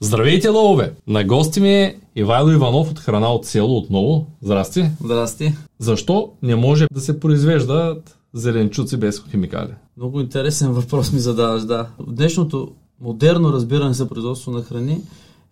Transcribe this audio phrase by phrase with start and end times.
[0.00, 0.94] Здравейте, лъвове!
[1.06, 4.26] На гости ми е Ивайло Иванов от Храна от село отново.
[4.42, 4.90] Здрасти!
[5.04, 5.52] Здрасти!
[5.78, 9.70] Защо не може да се произвеждат зеленчуци без химикали?
[9.96, 11.88] Много интересен въпрос ми задаваш, да.
[11.98, 12.68] В днешното
[13.00, 15.00] модерно разбиране за производство на храни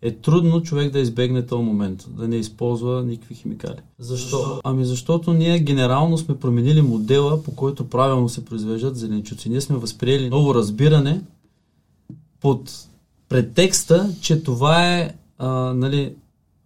[0.03, 3.79] е трудно човек да избегне този момент, да не използва никакви химикали.
[3.99, 4.61] Защо?
[4.65, 9.49] Ами защото ние генерално сме променили модела, по който правилно се произвеждат зеленчуци.
[9.49, 11.21] Ние сме възприели ново разбиране
[12.41, 12.87] под
[13.29, 16.15] претекста, че това е а, нали,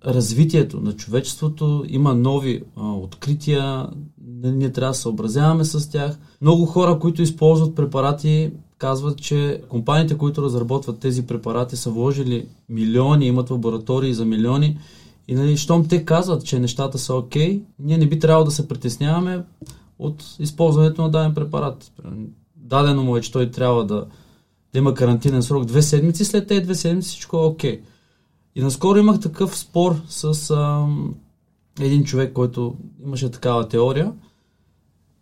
[0.06, 3.86] развитието на човечеството, има нови а, открития,
[4.26, 6.18] нали, ние трябва да съобразяваме с тях.
[6.40, 13.26] Много хора, които използват препарати, казват, че компаниите, които разработват тези препарати, са вложили милиони,
[13.26, 14.78] имат лаборатории за милиони.
[15.28, 18.50] И нали, щом те казват, че нещата са окей, okay, ние не би трябвало да
[18.50, 19.44] се притесняваме
[19.98, 21.92] от използването на даден препарат.
[22.56, 24.06] Дадено му е, че той трябва да,
[24.72, 27.80] да има карантинен срок две седмици, след тези две седмици всичко е окей.
[27.80, 27.82] Okay.
[28.54, 30.86] И наскоро имах такъв спор с а,
[31.80, 34.12] един човек, който имаше такава теория.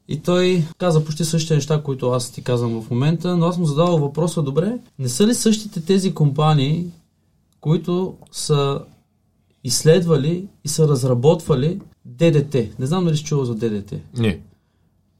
[0.09, 3.65] И той каза почти същите неща, които аз ти казвам в момента, но аз му
[3.65, 6.87] задавал въпроса, добре, не са ли същите тези компании,
[7.61, 8.81] които са
[9.65, 12.79] изследвали и са разработвали ДДТ?
[12.79, 13.95] Не знам дали си чувал за ДДТ.
[14.19, 14.41] Не.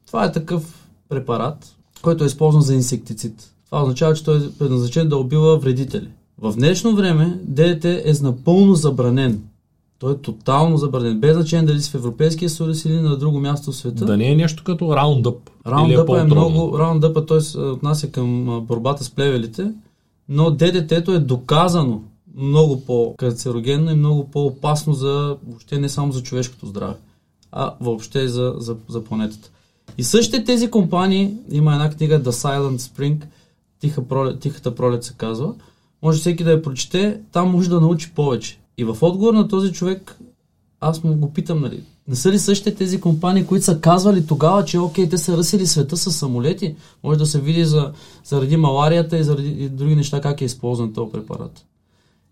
[0.05, 3.53] Това е такъв препарат, който е използван за инсектицид.
[3.69, 6.07] Това означава, че той е предназначен да убива вредители.
[6.41, 9.43] В днешно време ДДТ е напълно забранен.
[9.99, 11.19] Той е тотално забранен.
[11.19, 14.05] Без значение дали си в Европейския съюз или на друго място в света.
[14.05, 15.37] Да не е нещо като Roundup.
[15.65, 16.77] Roundup е, е много.
[16.77, 19.71] Roundup той се отнася към борбата с плевелите,
[20.29, 22.01] но ДДТ-то е доказано
[22.35, 26.93] много по-канцерогенно и много по-опасно за въобще не само за човешкото здраве,
[27.51, 29.49] а въобще за, за, за планетата.
[29.97, 33.23] И същите тези компании, има една книга The Silent Spring,
[33.79, 35.53] Тиха пролет, Тихата пролет се казва,
[36.01, 38.59] може всеки да я прочете, там може да научи повече.
[38.77, 40.17] И в отговор на този човек,
[40.79, 44.65] аз му го питам, нали, не са ли същите тези компании, които са казвали тогава,
[44.65, 46.75] че окей, те са ръсили света с самолети?
[47.03, 47.91] Може да се види за,
[48.23, 51.65] заради маларията и заради и други неща как е използван този препарат.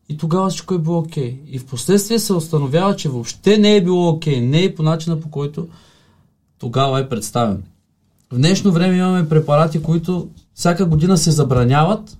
[0.09, 1.39] И тогава всичко е било окей.
[1.47, 4.41] И в последствие се установява, че въобще не е било окей.
[4.41, 5.67] Не е по начина по който
[6.59, 7.63] тогава е представен.
[8.31, 12.17] В днешно време имаме препарати, които всяка година се забраняват,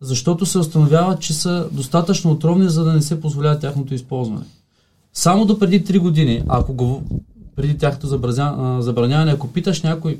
[0.00, 4.44] защото се установява, че са достатъчно отровни, за да не се позволява тяхното използване.
[5.12, 7.02] Само до преди 3 години, ако го
[7.56, 8.06] преди тяхното
[8.80, 10.18] забраняване, ако питаш някой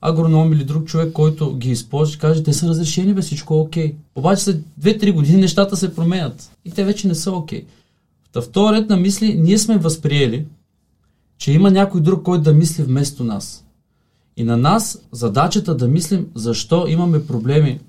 [0.00, 3.58] агроном или друг човек, който ги използва, ще каже, те са разрешени, бе, всичко е
[3.58, 3.94] окей.
[4.14, 7.64] Обаче след 2-3 години нещата се променят и те вече не са окей.
[8.34, 10.46] В втори ред на мисли, ние сме възприели,
[11.38, 13.65] че има някой друг, който да мисли вместо нас.
[14.36, 17.80] И на нас задачата да мислим защо имаме проблеми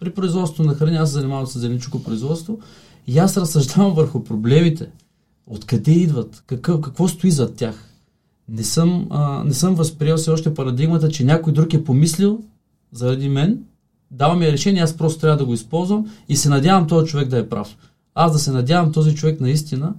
[0.00, 2.58] при производството на храни, аз се занимавам с зеленчуко производство
[3.06, 4.90] и аз разсъждавам върху проблемите.
[5.46, 6.42] Откъде идват?
[6.46, 7.90] Какъв, какво стои зад тях?
[8.48, 12.40] Не съм, а, не съм възприел все още парадигмата, че някой друг е помислил
[12.92, 13.64] заради мен,
[14.10, 17.38] дава ми решение, аз просто трябва да го използвам и се надявам този човек да
[17.38, 17.76] е прав.
[18.14, 19.94] Аз да се надявам този човек наистина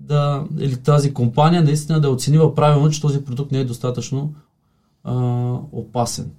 [0.00, 4.34] да, или тази компания наистина да оценива правилно, че този продукт не е достатъчно
[5.06, 5.14] а,
[5.72, 6.30] опасен.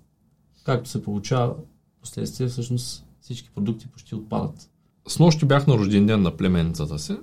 [0.64, 1.56] Както се получава
[2.02, 4.70] последствие всъщност всички продукти почти отпадат.
[5.08, 7.18] С нощи бях на рожден ден на племенцата си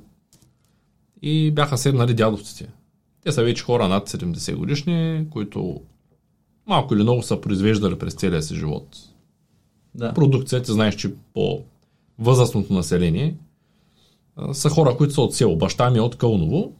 [1.22, 2.69] и бяха седнали дядовците.
[3.25, 5.81] Те са вече хора над 70 годишни, които
[6.66, 8.99] малко или много са произвеждали през целия си живот.
[9.94, 10.15] Да.
[10.15, 11.65] Продукцията, знаеш, че по
[12.19, 13.37] възрастното население
[14.53, 15.56] са хора, които са от село.
[15.56, 16.72] Баща ми е от Кълново.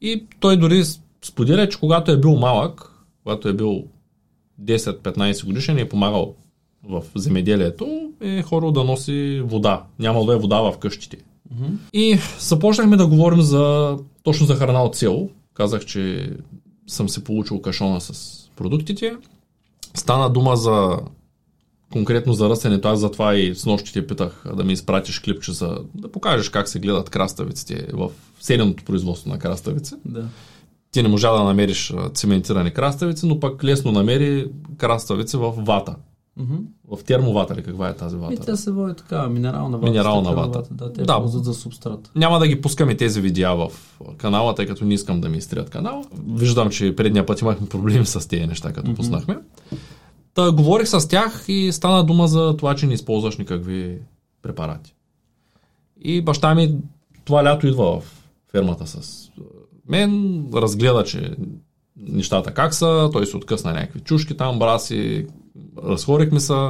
[0.00, 0.82] И той дори
[1.24, 2.95] споделя, че когато е бил малък,
[3.26, 3.84] когато е бил
[4.62, 6.34] 10-15 годишен, е помагал
[6.88, 9.84] в земеделието, е хорал да носи вода.
[9.98, 11.16] Нямало е вода в къщите.
[11.16, 11.76] Mm-hmm.
[11.92, 15.30] И започнахме да говорим за точно за храна от село.
[15.54, 16.30] Казах, че
[16.86, 19.16] съм се получил кашона с продуктите.
[19.94, 20.98] Стана дума за
[21.92, 22.88] конкретно за растенето.
[22.88, 26.68] Аз затова и с нощи те питах да ми изпратиш клипче за да покажеш как
[26.68, 28.10] се гледат краставиците в
[28.40, 29.94] седеното производство на краставици.
[30.04, 30.28] Да.
[30.90, 35.96] Ти не можа да намериш цементирани краставици, но пък лесно намери краставици в вата.
[36.40, 36.96] Mm-hmm.
[36.96, 38.34] В термовата ли каква е тази вата?
[38.34, 39.90] И тя се води така, минерална вата.
[39.90, 40.58] Минерална вата.
[40.58, 40.74] вата.
[40.74, 41.22] Да, те да.
[41.26, 42.10] за субстрат.
[42.14, 43.70] Няма да ги пускаме тези видеа в
[44.16, 46.04] канала, тъй като не искам да ми изтрият канала.
[46.28, 48.96] Виждам, че предния път имахме проблеми с тези неща, като mm-hmm.
[48.96, 49.38] пуснахме.
[50.34, 53.98] Та говорих с тях и стана дума за това, че не използваш никакви
[54.42, 54.94] препарати.
[56.00, 56.76] И баща ми
[57.24, 59.28] това лято идва в фермата с
[59.88, 61.30] мен, разгледа, че
[61.96, 65.26] нещата как са, той се откъсна някакви чушки там, браси,
[65.84, 66.68] разхорихме се.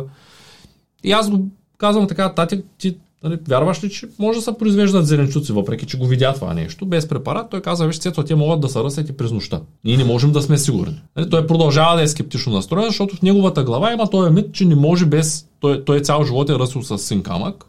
[1.04, 1.48] И аз го
[1.78, 5.98] казвам така, тати, ти Нали, вярваш ли, че може да се произвеждат зеленчуци, въпреки че
[5.98, 7.50] го видя това нещо, без препарат?
[7.50, 9.60] Той каза, виж, те могат да се ръсят и през нощта.
[9.84, 11.02] Ние не можем да сме сигурни.
[11.16, 14.64] Нали, той продължава да е скептично настроен, защото в неговата глава има този мит, че
[14.64, 15.46] не може без.
[15.60, 17.64] Той, той цял живот е ръсил с син камък.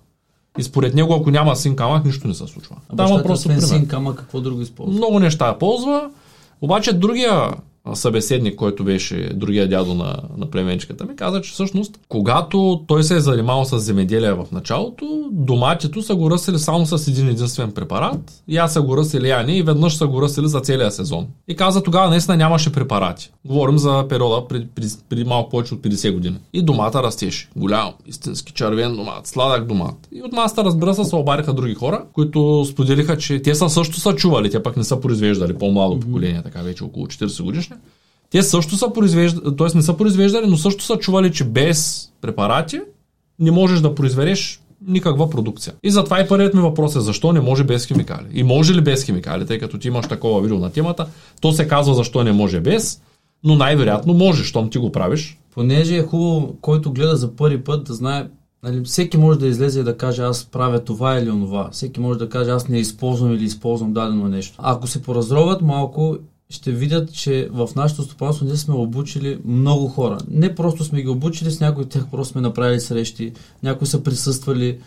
[0.58, 2.76] И според него, ако няма син камък, нищо не се случва.
[2.98, 4.94] Там просто син камък, какво друго използва?
[4.94, 6.10] Много неща ползва.
[6.62, 7.50] Обаче другия
[7.94, 13.16] събеседник, който беше другия дядо на, на племенчиката ми, каза, че всъщност, когато той се
[13.16, 18.44] е занимавал с земеделие в началото, доматито са го ръсили само с един единствен препарат,
[18.58, 21.28] аз са го ръсили не, и веднъж са го ръсили за целия сезон.
[21.48, 23.32] И каза, тогава наистина нямаше препарати.
[23.46, 26.36] Говорим за периода преди, преди, преди малко повече от 50 години.
[26.54, 27.50] И домата растеше.
[27.56, 29.96] Голям, истински червен домат, сладък домат.
[30.12, 34.00] И от масата, разбира се, се обариха други хора, които споделиха, че те са също
[34.00, 37.76] са чували, те пък не са произвеждали по-младо поколение, така вече около 40 годишни
[38.30, 39.68] те също са произвеждали, т.е.
[39.76, 42.82] не са произвеждали, но също са чували, че без препарати
[43.40, 45.74] не можеш да произведеш никаква продукция.
[45.84, 48.26] И затова и първият ми въпрос е защо не може без химикали?
[48.34, 51.08] И може ли без химикали, тъй като ти имаш такова видео на темата,
[51.42, 53.02] то се казва защо не може без,
[53.44, 55.38] но най-вероятно може, щом ти го правиш.
[55.54, 58.28] Понеже е хубаво, който гледа за първи път да знае,
[58.64, 61.70] нали, всеки може да излезе и да каже аз правя това или онова.
[61.72, 64.56] Всеки може да каже аз не използвам или използвам дадено нещо.
[64.58, 66.18] Ако се поразроват малко
[66.50, 70.18] ще видят, че в нашето стопанство ние сме обучили много хора.
[70.30, 73.34] Не просто сме ги обучили, с някои от тях просто сме направили срещи,
[73.64, 74.80] някои са присъствали,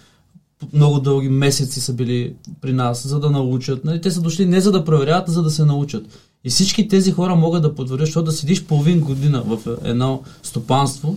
[0.72, 3.84] много дълги месеци са били при нас, за да научат.
[3.84, 6.06] Нали, те са дошли не за да проверяват, а за да се научат.
[6.44, 11.16] И всички тези хора могат да потвърдят, защото да седиш половин година в едно стопанство,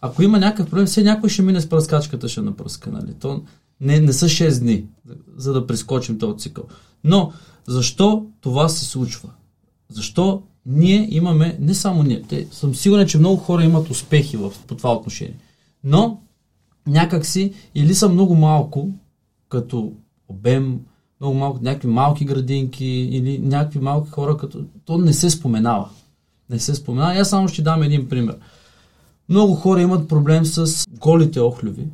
[0.00, 2.90] ако има някакъв проблем, все някой ще мине с пръскачката, ще напръска.
[2.90, 3.14] Нали?
[3.20, 3.42] То
[3.80, 4.84] не, не са 6 дни,
[5.36, 6.64] за да прескочим този цикъл.
[7.04, 7.32] Но
[7.66, 9.28] защо това се случва?
[9.90, 14.52] Защо ние имаме, не само ние, те, съм сигурен, че много хора имат успехи в,
[14.66, 15.36] по това отношение.
[15.84, 16.20] Но
[16.86, 18.88] някакси или са много малко,
[19.48, 19.92] като
[20.28, 20.80] обем,
[21.20, 25.88] много малко, някакви малки градинки или някакви малки хора, като то не се споменава.
[26.50, 27.14] Не се споменава.
[27.14, 28.36] Аз само ще дам един пример.
[29.28, 31.86] Много хора имат проблем с голите охлюви.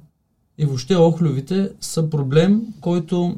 [0.58, 3.36] И въобще охлювите са проблем, който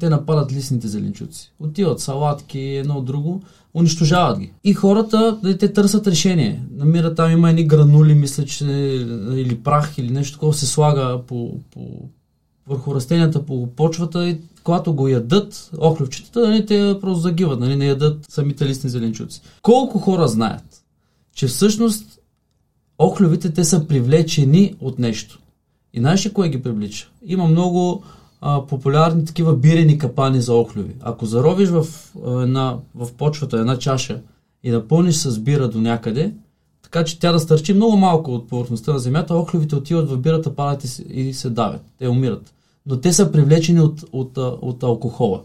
[0.00, 1.52] те нападат листните зеленчуци.
[1.60, 3.42] Отиват салатки, едно от друго,
[3.74, 4.52] унищожават ги.
[4.64, 6.62] И хората, те търсят решение.
[6.70, 8.64] Намират там, има едни гранули, мисля, че
[9.34, 11.80] или прах, или нещо такова се слага по, по,
[12.66, 17.86] върху растенията по почвата и когато го ядат, охлювчетата, нали, те просто загиват, нали, не
[17.86, 19.42] ядат самите листни зеленчуци.
[19.62, 20.84] Колко хора знаят,
[21.34, 22.18] че всъщност
[22.98, 25.38] охлювите те са привлечени от нещо.
[25.94, 27.08] И знаеш ли кое ги привлича?
[27.26, 28.02] Има много
[28.46, 30.94] а, популярни такива бирени капани за охлюви.
[31.00, 31.86] Ако заровиш в,
[32.42, 34.20] една, в почвата една чаша
[34.64, 36.32] и напълниш с бира до някъде,
[36.82, 40.54] така че тя да стърчи много малко от повърхността на земята, охлювите отиват в бирата,
[40.54, 41.80] падат и се, и се давят.
[41.98, 42.52] Те умират.
[42.86, 45.40] Но те са привлечени от, от, от, от алкохола.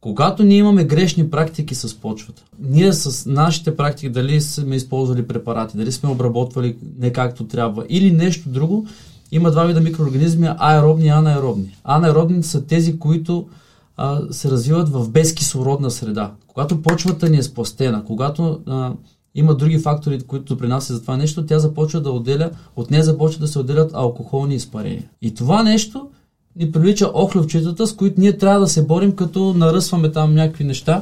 [0.00, 5.76] Когато ние имаме грешни практики с почвата, ние с нашите практики, дали сме използвали препарати,
[5.76, 8.86] дали сме обработвали не както трябва или нещо друго,
[9.32, 11.76] има два вида микроорганизми, аеробни и анаеробни.
[11.84, 13.48] Анаеробните са тези, които
[13.96, 16.32] а, се развиват в безкислородна среда.
[16.46, 18.92] Когато почвата ни е спластена, когато а,
[19.34, 23.40] има други фактори, които допринасят за това нещо, тя започва да отделя, от нея започва
[23.40, 25.04] да се отделят алкохолни изпарения.
[25.22, 26.08] И това нещо
[26.56, 31.00] ни привлича охлювчетата, с които ние трябва да се борим, като наръсваме там някакви неща,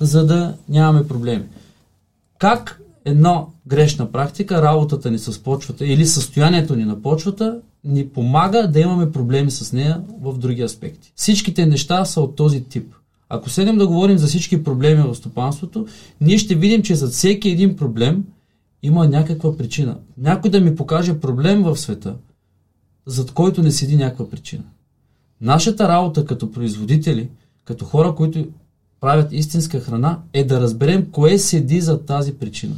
[0.00, 1.44] за да нямаме проблеми.
[2.38, 8.68] Как една грешна практика, работата ни с почвата или състоянието ни на почвата ни помага
[8.68, 11.12] да имаме проблеми с нея в други аспекти.
[11.16, 12.94] Всичките неща са от този тип.
[13.28, 15.86] Ако седем да говорим за всички проблеми в стопанството,
[16.20, 18.24] ние ще видим, че за всеки един проблем
[18.82, 19.96] има някаква причина.
[20.18, 22.14] Някой да ми покаже проблем в света,
[23.06, 24.62] зад който не седи някаква причина.
[25.40, 27.28] Нашата работа като производители,
[27.64, 28.46] като хора, които
[29.00, 32.76] правят истинска храна, е да разберем кое седи за тази причина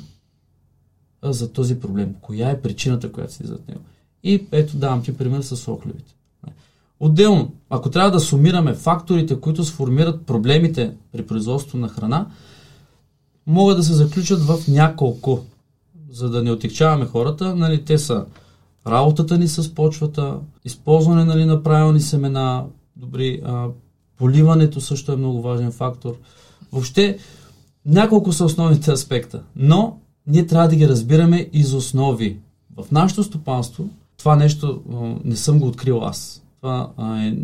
[1.22, 2.14] за този проблем.
[2.20, 3.80] Коя е причината, която седи зад него.
[4.22, 6.14] И ето давам ти пример с охлювите.
[7.00, 12.26] Отделно, ако трябва да сумираме факторите, които сформират проблемите при производството на храна,
[13.46, 15.44] могат да се заключат в няколко,
[16.10, 17.56] за да не отекчаваме хората.
[17.56, 18.26] Нали, те са
[18.86, 22.64] работата ни с почвата, използване нали, на правилни семена,
[22.96, 23.68] добри, а,
[24.16, 26.16] поливането също е много важен фактор.
[26.72, 27.18] Въобще,
[27.86, 32.38] няколко са основните аспекта, но ние трябва да ги разбираме из основи.
[32.76, 34.82] В нашето стопанство това нещо
[35.24, 36.42] не съм го открил аз.
[36.60, 36.90] Това
[37.24, 37.36] е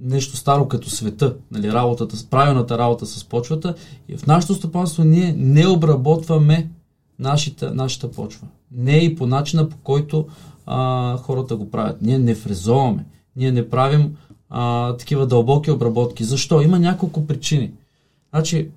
[0.00, 3.74] нещо старо като света, нали, работата, правилната работа с почвата.
[4.08, 6.70] И в нашето стопанство ние не обработваме
[7.18, 8.46] нашата, нашата почва.
[8.72, 10.26] Не и по начина по който
[10.66, 12.02] а, хората го правят.
[12.02, 13.04] Ние не фрезоваме.
[13.36, 14.16] Ние не правим
[14.50, 16.24] а, такива дълбоки обработки.
[16.24, 16.60] Защо?
[16.60, 17.70] Има няколко причини.
[18.30, 18.68] Значи,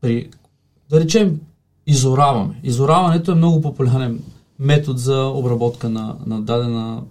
[0.00, 0.30] при,
[0.90, 1.40] да речем,
[1.86, 2.60] изораваме.
[2.62, 4.22] Изораването е много популярен
[4.58, 7.02] метод за обработка на, на дадена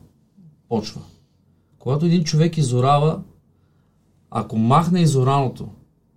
[0.70, 1.02] почва.
[1.80, 3.20] Когато един човек изорава,
[4.32, 5.68] ако махне изораното,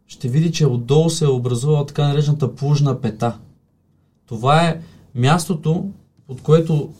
[0.06, 3.38] ще види, че отдолу се е образувала така наречената плужна пета.
[4.26, 4.80] Това е
[5.14, 5.90] мястото,
[6.28, 6.92] от което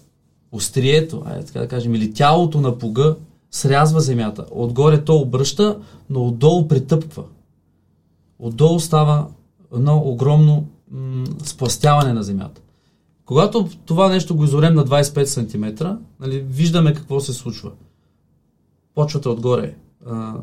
[0.53, 3.17] острието, ай, така да кажем, или тялото на пуга
[3.51, 4.47] срязва земята.
[4.51, 5.79] Отгоре то обръща,
[6.11, 7.23] но отдолу притъпква.
[8.39, 9.27] Отдолу става
[9.75, 12.61] едно огромно м- спластяване на земята.
[13.25, 15.85] Когато това нещо го изорем на 25 см,
[16.21, 17.71] нали, виждаме какво се случва.
[18.95, 19.75] Почвата отгоре.
[20.07, 20.35] А,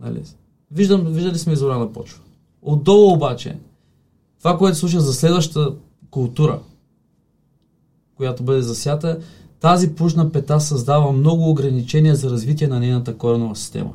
[0.00, 0.22] нали,
[0.70, 2.20] виждам, виждали сме изорена почва.
[2.62, 3.58] Отдолу обаче,
[4.38, 5.74] това, което се случва за следващата
[6.10, 6.60] култура,
[8.16, 9.18] която бъде засята,
[9.60, 13.92] тази пушна пета създава много ограничения за развитие на нейната коренова система.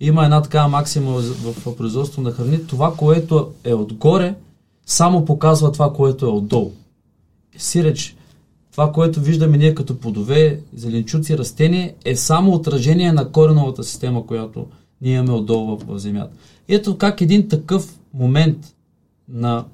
[0.00, 2.66] Има една такава максима в производство на храни.
[2.66, 4.34] Това, което е отгоре,
[4.88, 6.72] само показва това, което е отдолу.
[7.58, 8.16] Сиреч,
[8.70, 14.66] това, което виждаме ние като плодове, зеленчуци, растения, е само отражение на кореновата система, която
[15.02, 16.30] ние имаме отдолу в, земята.
[16.68, 18.74] Ето как един такъв момент
[19.28, 19.64] на,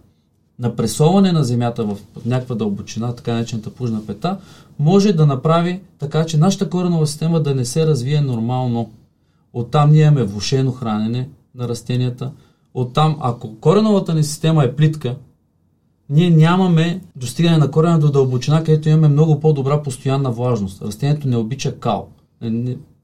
[0.59, 4.39] на пресоване на земята в някаква дълбочина, така наречената пужна пета,
[4.79, 8.91] може да направи така, че нашата коренова система да не се развие нормално.
[9.53, 12.33] Оттам ние имаме влушено хранене на растенията.
[12.75, 15.17] Оттам, ако кореновата ни система е плитка,
[16.11, 20.83] ние нямаме достигане на корена до дълбочина, където имаме много по-добра постоянна влажност.
[20.83, 22.09] Растението не обича кал.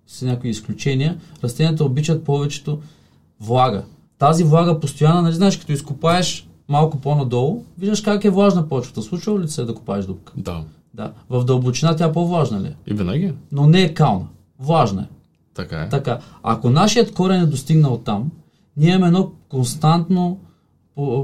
[0.07, 1.19] С някои изключения.
[1.45, 2.79] Растенията обичат повечето
[3.41, 3.85] влага.
[4.19, 9.03] Тази влага постоянно, нали знаеш, като изкопаеш малко по-надолу, виждаш как е влажна почвата.
[9.03, 10.33] Случва ли се да копаеш дупка?
[10.37, 10.65] Да.
[10.95, 11.13] Да.
[11.31, 12.77] В дълбочина тя по-влажна ли е?
[12.87, 13.33] И винаги.
[13.53, 14.27] Но не е кална.
[14.59, 15.07] Влажна е.
[15.55, 15.89] Така е.
[15.89, 16.19] Така.
[16.43, 18.31] Ако нашият корен е достигнал там,
[18.77, 20.39] ние имаме едно константно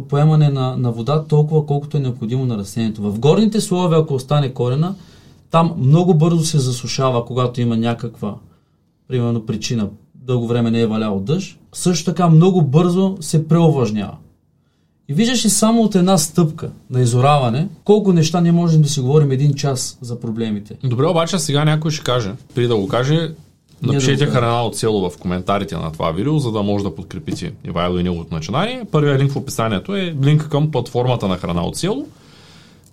[0.09, 3.03] поемане на, на вода толкова колкото е необходимо на растението.
[3.03, 4.95] В горните слоеве, ако остане корена,
[5.51, 8.35] там много бързо се засушава, когато има някаква,
[9.09, 9.89] примерно, причина.
[10.15, 11.59] Дълго време не е валял дъжд.
[11.73, 14.17] Също така много бързо се преовлажнява.
[15.09, 19.01] И виждаш ли само от една стъпка на изораване, колко неща не можем да си
[19.01, 20.77] говорим един час за проблемите.
[20.85, 23.35] Добре, обаче сега някой ще каже, преди да го каже,
[23.83, 27.53] Напишете да храна от село в коментарите на това видео, за да може да подкрепите
[27.65, 28.83] Ивайло и неговото начинание.
[28.93, 32.07] Първият линк в описанието е линк към платформата на храна от село,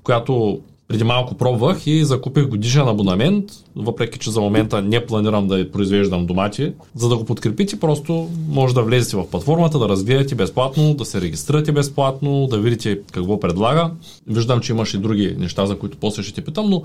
[0.04, 5.72] която преди малко пробвах и закупих годишен абонамент, въпреки че за момента не планирам да
[5.72, 6.72] произвеждам домати.
[6.96, 11.22] За да го подкрепите, просто може да влезете в платформата, да развиете безплатно, да се
[11.22, 13.92] регистрирате безплатно, да видите какво предлага.
[14.28, 16.84] Виждам, че имаш и други неща, за които после ще те питам, но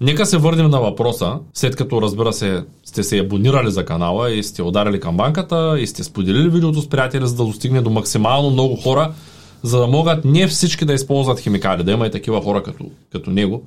[0.00, 4.42] Нека се върнем на въпроса, след като разбира се сте се абонирали за канала и
[4.42, 8.50] сте ударили към банката и сте споделили видеото с приятели, за да достигне до максимално
[8.50, 9.12] много хора,
[9.62, 13.30] за да могат не всички да използват химикали, да има и такива хора като, като
[13.30, 13.62] него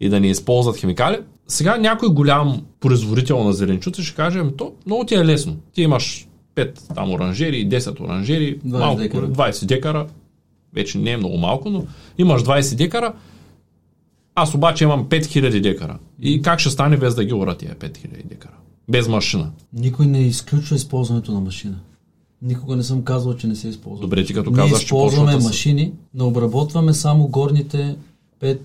[0.00, 1.18] и да не използват химикали.
[1.48, 5.56] Сега някой голям производител на зеленчуци ще каже, ами то много ти е лесно.
[5.74, 9.28] Ти имаш 5 там оранжери, 10 оранжери, 20 малко, декара.
[9.28, 10.06] 20 декара,
[10.74, 11.84] вече не е много малко, но
[12.18, 13.12] имаш 20 декара,
[14.42, 15.98] аз обаче имам 5000 декара.
[16.20, 18.54] И как ще стане без да ги ора тия 5000 декара?
[18.88, 19.50] Без машина.
[19.72, 21.76] Никой не изключва използването на машина.
[22.42, 24.00] Никога не съм казвал, че не се използва.
[24.00, 27.96] Добре, ти като казваш, че използваме машини, но обработваме само горните
[28.40, 28.58] 5-10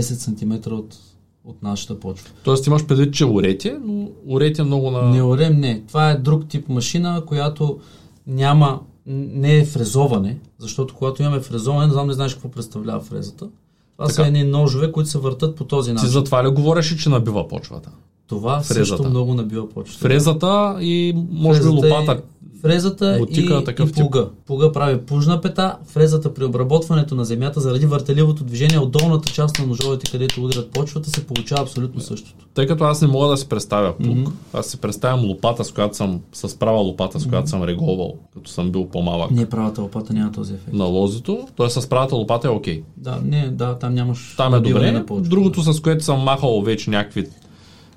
[0.00, 0.96] см от,
[1.44, 2.28] от нашата почва.
[2.44, 5.02] Тоест имаш предвид, че орете, но орете много на...
[5.02, 5.82] Не орем, не.
[5.88, 7.78] Това е друг тип машина, която
[8.26, 13.48] няма, не е фрезоване, защото когато имаме фрезоване, не знам не знаеш какво представлява фрезата.
[13.96, 14.14] Това така.
[14.14, 16.08] са едни ножове, които се въртат по този начин.
[16.08, 17.90] Ти за това ли говореше, че набива почвата?
[18.26, 18.86] Това Фрезата.
[18.86, 20.00] също много набива почвата.
[20.00, 22.22] Фрезата и може би лопата.
[22.62, 24.24] Фрезата Бутика, и, такъв и плуга.
[24.24, 24.32] Тип.
[24.46, 29.58] Плуга прави пужна пета, фрезата при обработването на земята заради въртеливото движение от долната част
[29.58, 32.46] на ножовете, където удрят почвата, се получава абсолютно същото.
[32.54, 34.32] Тъй като аз не мога да се представя плуг, mm-hmm.
[34.52, 37.50] аз се представям лопата, с която съм, с права лопата, с която mm-hmm.
[37.50, 39.30] съм реговал, като съм бил по-малък.
[39.30, 40.72] Не, правата лопата няма този ефект.
[40.72, 41.70] На лозито, т.е.
[41.70, 42.80] с правата лопата е окей.
[42.80, 42.84] Okay.
[42.96, 44.34] Да, не, да, там нямаш.
[44.36, 44.92] Там е добре.
[44.92, 47.26] На Другото, с което съм махал вече някакви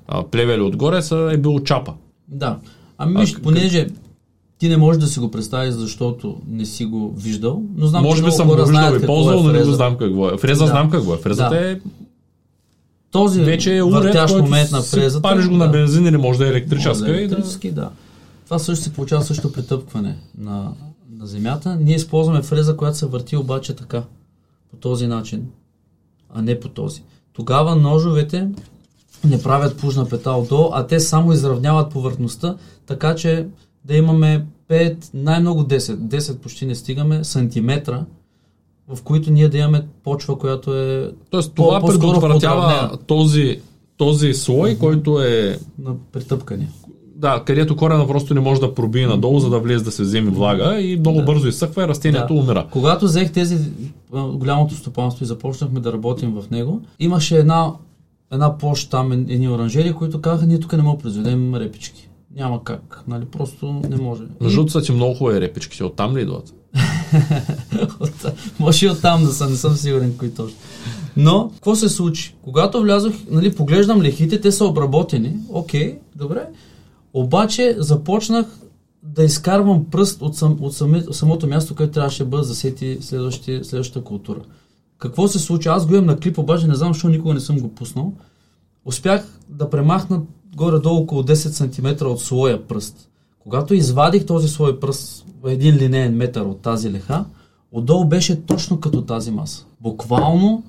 [0.08, 1.94] а, плевели отгоре, са, е било чапа.
[2.28, 2.58] Да.
[2.98, 3.88] Ами, а, понеже
[4.60, 8.24] ти не можеш да си го представиш, защото не си го виждал, но знам, Може
[8.24, 10.38] би съм го виждал и ползвал, е но не го знам какво е.
[10.38, 10.70] Фреза да.
[10.70, 11.18] знам какво е.
[11.18, 11.72] Фрезата да.
[11.72, 11.80] е
[13.12, 15.22] този вече е уред, момент на фрезата.
[15.22, 15.58] Париш го да.
[15.58, 16.90] на бензин или може да е електрическа.
[16.90, 17.82] Може да е електрически, да.
[17.82, 17.90] да.
[18.46, 20.72] Това също се получава също притъпкване на,
[21.18, 21.78] на земята.
[21.82, 24.04] Ние използваме фреза, която се върти обаче така,
[24.72, 25.48] по този начин,
[26.34, 27.04] а не по този.
[27.34, 28.48] Тогава ножовете
[29.24, 33.48] не правят пужна пета отдолу, а те само изравняват повърхността, така че
[33.86, 38.06] да имаме 5, най-много 10, 10 почти не стигаме, сантиметра,
[38.88, 43.60] в които ние да имаме почва, която е Тоест това предотвратява този,
[43.98, 44.80] този слой, mm-hmm.
[44.80, 45.60] който е...
[45.80, 46.68] На притъпкане.
[47.16, 50.32] Да, където корена просто не може да пробие надолу, за да влезе да се вземе
[50.32, 51.26] влага и много да.
[51.26, 52.40] бързо изсъхва и растението да.
[52.40, 52.68] умира.
[52.72, 53.58] Когато взех тези
[54.12, 57.72] голямото стопанство и започнахме да работим в него, имаше една,
[58.32, 62.09] една площ там, едни оранжери, които казаха, ние тук не можем да произведем репички.
[62.36, 64.24] Няма как, нали, просто не може.
[64.42, 66.54] Между другото са ти много хубави репичките, оттам ли идват?
[68.60, 70.58] може и оттам да са, не съм сигурен кои точно.
[71.18, 72.36] Но, какво се случи?
[72.42, 76.48] Когато влязох, нали, поглеждам лехите, те са обработени, окей, добре,
[77.14, 78.46] обаче започнах
[79.04, 84.04] да изкарвам пръст от, сам, от, сами, самото място, където трябваше да бъде засети следващата
[84.04, 84.40] култура.
[84.98, 85.70] Какво се случи?
[85.70, 88.14] Аз го имам на клип, обаче не знам, защо никога не съм го пуснал.
[88.86, 90.22] Успях да премахна
[90.60, 93.10] горе-долу около 10 см от слоя пръст.
[93.40, 97.26] Когато извадих този слой пръст в един линейен метър от тази леха,
[97.72, 99.66] отдолу беше точно като тази маса.
[99.82, 100.64] Буквално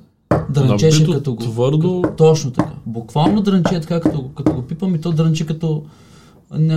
[0.51, 1.43] дрънчеше като го...
[1.43, 2.03] Твърдо...
[2.17, 2.73] Точно така.
[2.87, 5.83] Буквално дрънчи така, като, като го пипам и то дрънчи като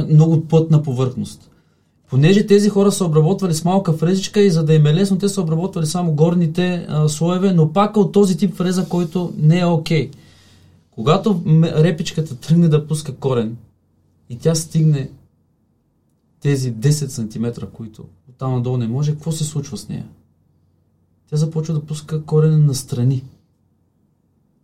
[0.10, 1.50] много плътна повърхност.
[2.10, 5.30] Понеже тези хора са обработвали с малка фрезичка и за да им е лесно, те
[5.30, 9.66] са обработвали само горните а, слоеве, но пак от този тип фреза, който не е
[9.66, 10.10] окей.
[10.10, 10.16] Okay.
[10.96, 13.58] Когато репичката тръгне да пуска корен
[14.30, 15.10] и тя стигне
[16.40, 20.06] тези 10 см, които оттам надолу не може, какво се случва с нея?
[21.30, 23.24] Тя започва да пуска корен на страни.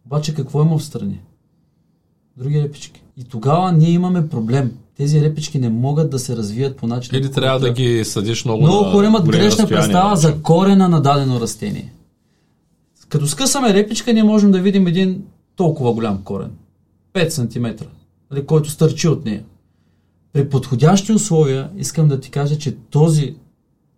[0.05, 1.19] Обаче какво има в страни?
[2.37, 3.03] Други репички.
[3.17, 4.77] И тогава ние имаме проблем.
[4.97, 7.19] Тези репички не могат да се развият по начин.
[7.19, 8.63] Или трябва да ги съдиш много.
[8.63, 11.93] Много хора имат грешна представа за корена на дадено растение.
[13.09, 15.23] Като скъсаме репичка, ние можем да видим един
[15.59, 16.51] толкова голям корен.
[17.13, 17.85] 5 см,
[18.31, 19.43] нали, който стърчи от нея.
[20.33, 23.35] При подходящи условия искам да ти кажа, че този,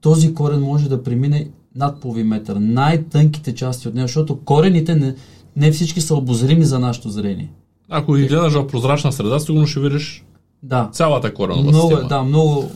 [0.01, 2.55] този корен може да премине над половин метър.
[2.55, 5.16] Най-тънките части от нея, защото корените не,
[5.55, 7.51] не всички са обозрими за нашето зрение.
[7.90, 10.25] Ако ги гледаш в прозрачна среда, сигурно ще видиш
[10.64, 10.90] да.
[10.92, 12.07] цялата коренова много, система.
[12.07, 12.72] Да, много,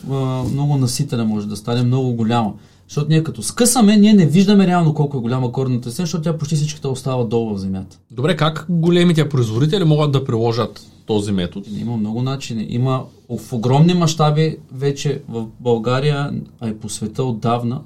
[0.52, 2.52] много наситена може да стане, много голяма.
[2.88, 6.38] Защото ние като скъсаме, ние не виждаме реално колко е голяма коренната система, защото тя
[6.38, 7.98] почти всичката остава долу в земята.
[8.10, 11.66] Добре, как големите производители могат да приложат този метод?
[11.80, 12.66] Има много начини.
[12.68, 13.04] Има
[13.38, 17.80] в огромни мащаби вече в България, а и по света отдавна,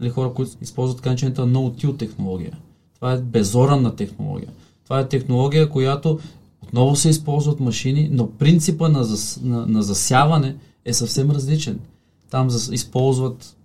[0.00, 2.52] нали, хора, които използват така начината no-till технология.
[2.94, 4.48] Това е безоранна технология.
[4.84, 6.18] Това е технология, която
[6.62, 11.78] отново се използват машини, но принципа на, зас, на, на засяване е съвсем различен.
[12.30, 13.56] Там зас, използват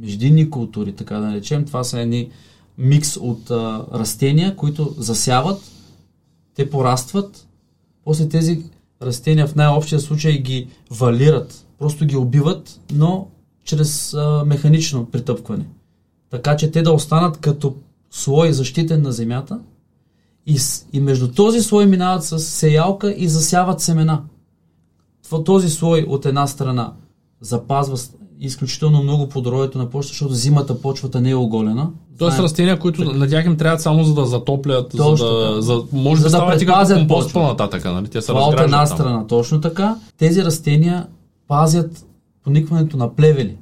[0.00, 1.64] междинни култури, така да наречем.
[1.64, 2.30] Това са едни
[2.78, 5.62] микс от а, растения, които засяват,
[6.54, 7.48] те порастват,
[8.04, 8.62] после тези
[9.02, 13.28] растения в най-общия случай ги валират, просто ги убиват, но
[13.64, 15.66] чрез а, механично притъпкване.
[16.30, 17.76] Така че те да останат като
[18.10, 19.60] слой защитен на земята
[20.46, 20.58] и,
[20.92, 24.22] и между този слой минават с сеялка и засяват семена.
[25.44, 26.92] Този слой от една страна
[27.40, 27.96] запазва
[28.40, 31.90] изключително много плодородието на почта, защото зимата почвата не е оголена.
[32.18, 33.16] Тоест растения, които так...
[33.16, 36.46] на тях им трябва само за да затоплят, точно за да, за, може за да,
[36.46, 38.08] да стават компост по-нататък, нали?
[38.08, 38.96] Те се Това от една там.
[38.96, 39.96] страна, точно така.
[40.18, 41.06] Тези растения
[41.48, 42.06] пазят
[42.44, 43.56] поникването на плевели.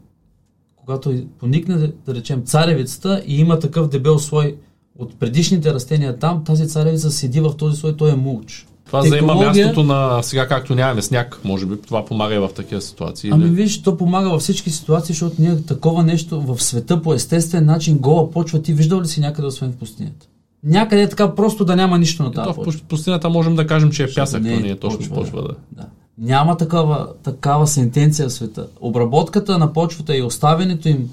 [0.76, 4.56] Когато поникне, да речем, царевицата и има такъв дебел слой
[4.98, 8.66] от предишните растения там, тази царевица седи в този слой, той е мулч.
[8.94, 9.54] Това Технология...
[9.54, 13.30] заема мястото на сега, както нямаме сняг, може би това помага и в такива ситуации.
[13.33, 13.50] Ами или...
[13.50, 17.98] виж, то помага във всички ситуации, защото ние такова нещо в света по естествен начин
[17.98, 18.62] гола почва.
[18.62, 20.26] Ти виждал ли си някъде, освен в пустинята?
[20.64, 24.04] Някъде е така просто да няма нищо на тази В пустинята можем да кажем, че
[24.04, 25.54] е пясък, но не е точно почва, почва да.
[25.72, 25.87] да.
[26.18, 28.66] Няма такава, такава сентенция в света.
[28.80, 31.11] Обработката на почвата и оставянето им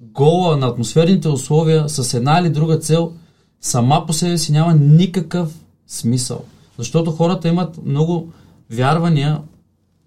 [0.00, 3.12] гола на атмосферните условия с една или друга цел
[3.60, 5.48] сама по себе си няма никакъв
[5.86, 6.44] смисъл.
[6.78, 8.32] Защото хората имат много
[8.70, 9.40] вярвания,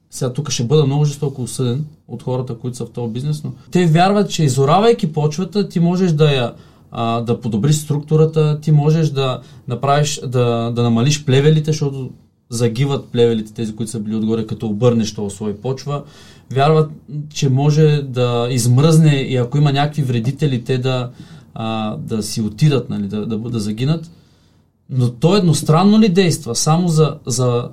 [0.10, 3.52] сега тук ще бъда много жестоко осъден от хората, които са в този бизнес, но
[3.72, 6.54] те вярват, че изоравайки почвата, ти можеш да я
[6.92, 12.10] а, да подобриш структурата, ти можеш да направиш, да, да намалиш плевелите, защото
[12.50, 16.04] загиват плевелите, тези, които са били отгоре, като обърнеш този слой почва.
[16.54, 16.92] Вярват,
[17.34, 21.10] че може да измръзне и ако има някакви вредители, те да,
[21.54, 24.12] а, да си отидат, нали, да, да, да загинат.
[24.90, 26.56] Но то едностранно ли действа?
[26.56, 27.70] Само за, за,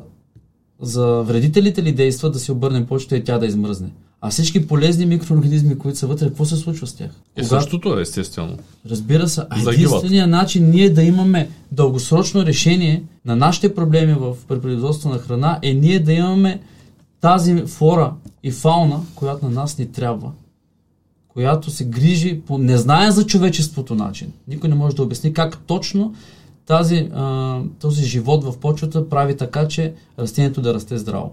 [0.81, 3.91] за вредителите ли действа да си обърнем почта и тя да измръзне?
[4.25, 7.11] А всички полезни микроорганизми, които са вътре, какво се случва с тях?
[7.37, 7.61] Е, Кога...
[7.61, 8.59] същото е, естествено.
[8.91, 9.43] Разбира се.
[9.51, 15.59] А единственият начин ние да имаме дългосрочно решение на нашите проблеми в производство на храна
[15.63, 16.61] е ние да имаме
[17.21, 20.33] тази флора и фауна, която на нас ни трябва,
[21.29, 24.33] която се грижи по не знае за човечеството начин.
[24.49, 26.15] Никой не може да обясни как точно
[26.67, 31.33] тази, а, този живот в почвата прави така, че растението да расте здраво.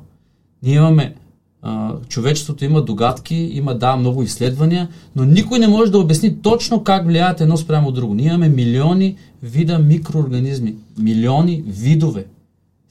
[0.63, 1.15] Ние имаме
[1.61, 6.83] а, човечеството има догадки, има да, много изследвания, но никой не може да обясни точно
[6.83, 8.13] как влияят едно спрямо друго.
[8.13, 12.25] Ние имаме милиони вида микроорганизми, милиони видове.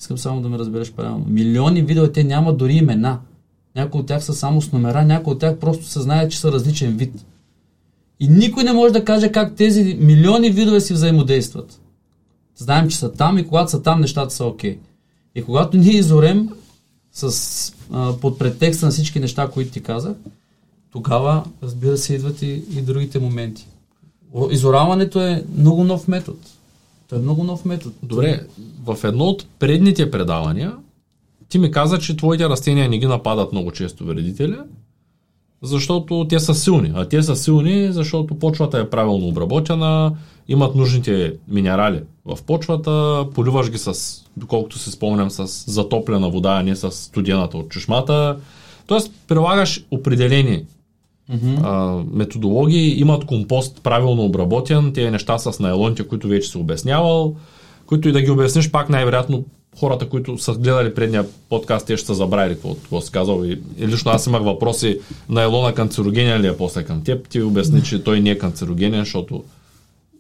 [0.00, 1.24] Искам само да ме разбереш правилно.
[1.28, 3.18] Милиони видове, те нямат дори имена.
[3.76, 6.52] Някои от тях са само с номера, някои от тях просто се знае, че са
[6.52, 7.24] различен вид.
[8.20, 11.80] И никой не може да каже как тези милиони видове си взаимодействат.
[12.58, 14.74] Знаем, че са там и когато са там, нещата са окей.
[14.74, 14.78] Okay.
[15.34, 16.48] И когато ние изорем
[17.12, 20.16] с, а, под претекста на всички неща, които ти казах,
[20.92, 23.66] тогава, разбира се, идват и, и другите моменти.
[24.50, 26.38] Изораването е много нов метод.
[27.08, 27.94] Той е много нов метод.
[28.02, 28.46] Добре,
[28.84, 30.76] в едно от предните предавания
[31.48, 34.56] ти ми каза, че твоите растения не ги нападат много често вредители,
[35.62, 36.92] защото те са силни.
[36.94, 40.16] А те са силни, защото почвата е правилно обработена,
[40.48, 43.92] имат нужните минерали в почвата, поливаш ги с,
[44.36, 48.36] доколкото се спомням, с затоплена вода, а не с студената от чешмата.
[48.86, 50.64] Тоест, прилагаш определени
[51.32, 51.58] mm-hmm.
[51.62, 57.34] а, методологии, имат компост правилно обработен, тези неща с найлоните, които вече си обяснявал,
[57.86, 59.44] които и да ги обясниш, пак най-вероятно
[59.80, 63.44] хората, които са гледали предния подкаст, те ще са забравили какво, какво си казал.
[63.44, 67.28] И, и лично аз имах въпроси на Елона канцерогенен ли е после към теб.
[67.28, 69.44] Ти обясни, че той не е канцерогенен, защото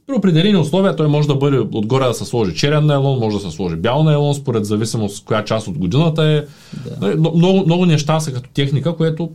[0.08, 3.42] при определени условия той може да бъде отгоре да се сложи черен найлон, може да
[3.42, 6.36] се сложи бял найлон, според зависимост коя част от годината е.
[6.36, 6.96] Да.
[7.00, 9.30] Нали, много, много неща са като техника, което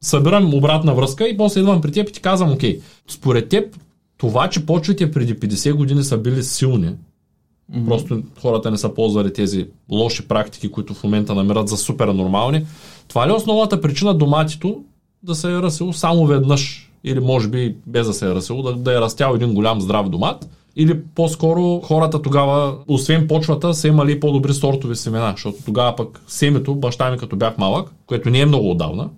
[0.00, 3.76] събирам обратна връзка и после идвам при теб и ти казвам, окей, според теб
[4.16, 7.86] това, че почвите преди 50 години са били силни, mm-hmm.
[7.86, 12.66] просто хората не са ползвали тези лоши практики, които в момента намират за супер нормални,
[13.08, 14.84] това ли е основната причина доматито
[15.22, 18.72] да се е расило само веднъж или може би без да се е расило, да,
[18.72, 24.20] да е растял един голям здрав домат, или по-скоро хората тогава, освен почвата, са имали
[24.20, 28.46] по-добри сортови семена, защото тогава пък семето, баща ми като бях малък, което не е
[28.46, 29.10] много отдавна,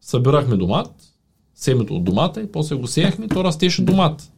[0.00, 0.90] събирахме домат,
[1.54, 4.30] семето от домата и после го сеяхме то растеше домат.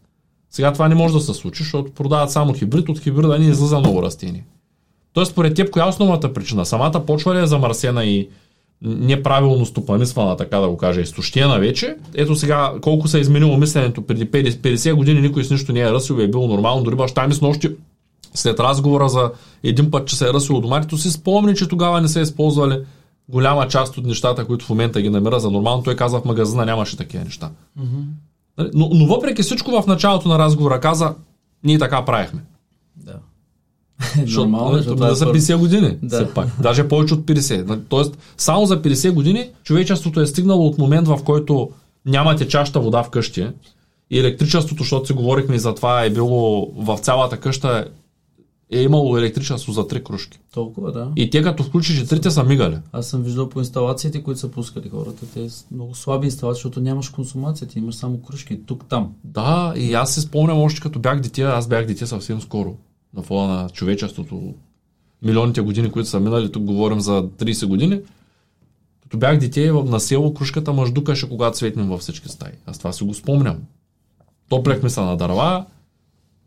[0.51, 3.79] Сега това не може да се случи, защото продават само хибрид, от хибрида не излиза
[3.79, 4.47] много растение.
[5.13, 6.67] Тоест, според теб, коя е основната причина?
[6.67, 8.29] Самата почва ли е замърсена и
[8.83, 11.97] неправилно стопанисвана, така да го кажа, изтощена вече.
[12.15, 15.93] Ето сега колко се е изменило мисленето преди 50 години, никой с нищо не е
[15.93, 16.83] ръсил и е било нормално.
[16.83, 17.71] Дори баща ми с нощи
[18.35, 19.31] след разговора за
[19.63, 22.79] един път, че се е ръсило доматито, си спомни, че тогава не се е използвали
[23.29, 25.83] голяма част от нещата, които в момента ги намира за нормално.
[25.83, 27.51] Той каза в магазина нямаше такива неща.
[27.81, 28.05] Mm-hmm.
[28.75, 31.15] Но, но въпреки всичко в началото на разговора каза,
[31.65, 32.41] ние така правихме.
[32.97, 33.15] Да.
[34.37, 35.97] Нормално, защото да са 50 години.
[36.03, 36.17] Да.
[36.17, 36.49] Все пак.
[36.63, 37.81] Даже повече от 50.
[37.89, 41.71] Тоест, само за 50 години човечеството е стигнало от момент, в който
[42.07, 43.47] нямате чаща вода в къщи
[44.11, 47.89] и електричеството, защото си говорихме за това, е било в цялата къща
[48.73, 50.39] е имало електричество за три кружки.
[50.55, 51.13] Толкова, да.
[51.17, 52.79] И те като включиш и трите са мигали.
[52.93, 55.27] Аз съм виждал по инсталациите, които са пускали хората.
[55.35, 59.13] Те са много слаби инсталации, защото нямаш консумация, ти имаш само кружки тук-там.
[59.25, 62.75] Да, и аз се спомням още като бях дете, аз бях дете съвсем скоро
[63.17, 64.55] на фона на човечеството,
[65.23, 68.01] милионите години, които са минали, тук говорим за 30 години,
[69.03, 72.53] като бях дете на село, кружката мъждукаше, когато светнем във всички стаи.
[72.67, 73.57] Аз това си го спомням.
[74.49, 75.67] Топлехме се на дърва,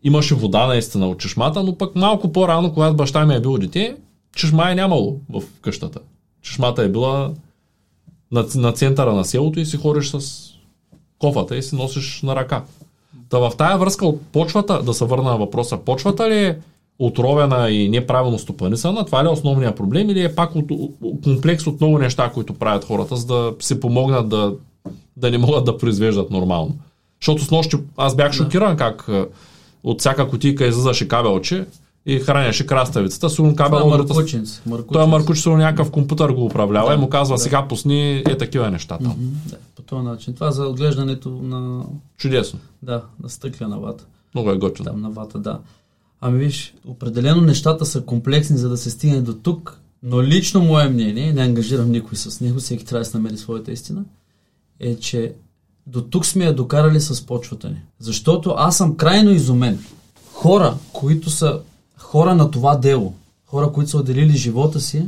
[0.03, 3.97] имаше вода наистина от чешмата, но пък малко по-рано, когато баща ми е бил дете,
[4.35, 5.99] чешма е нямало в къщата.
[6.41, 7.33] Чешмата е била
[8.31, 10.49] на, на центъра на селото и си ходиш с
[11.19, 12.65] кофата и си носиш на ръка.
[13.29, 16.57] Та в тая връзка от почвата, да се върна на въпроса, почвата ли е
[16.99, 20.71] отровена и неправилно стопанисана, това ли е основният проблем или е пак от,
[21.23, 24.53] комплекс от много неща, които правят хората, за да се помогнат да,
[25.17, 26.75] да не могат да произвеждат нормално.
[27.21, 29.09] Защото с нощи аз бях шокиран как
[29.83, 31.65] от всяка кутийка излизаше кабелче
[32.05, 33.29] и храняше краставицата.
[33.29, 33.77] Сигурно кабел...
[33.77, 34.45] Е Маркучин.
[34.91, 37.41] Той е Маркуч, сигурно някакъв компютър го управлява да, и му казва да.
[37.41, 39.13] сега пусни е такива неща там.
[39.13, 40.33] Mm-hmm, да, по този начин.
[40.33, 41.83] Това за отглеждането на...
[42.17, 42.59] Чудесно.
[42.81, 44.05] Да, на стъклена вата.
[44.35, 44.85] Много е готино.
[44.85, 45.59] Там на вата, да.
[46.21, 50.89] Ами виж, определено нещата са комплексни, за да се стигне до тук, но лично мое
[50.89, 54.03] мнение, не ангажирам никой с него, всеки трябва да се намери своята истина,
[54.79, 55.33] е, че
[55.87, 57.81] до тук сме я докарали с почвата ни.
[57.99, 59.79] Защото аз съм крайно изумен.
[60.33, 61.59] Хора, които са
[62.09, 63.13] хора на това дело,
[63.45, 65.05] хора, които са отделили живота си,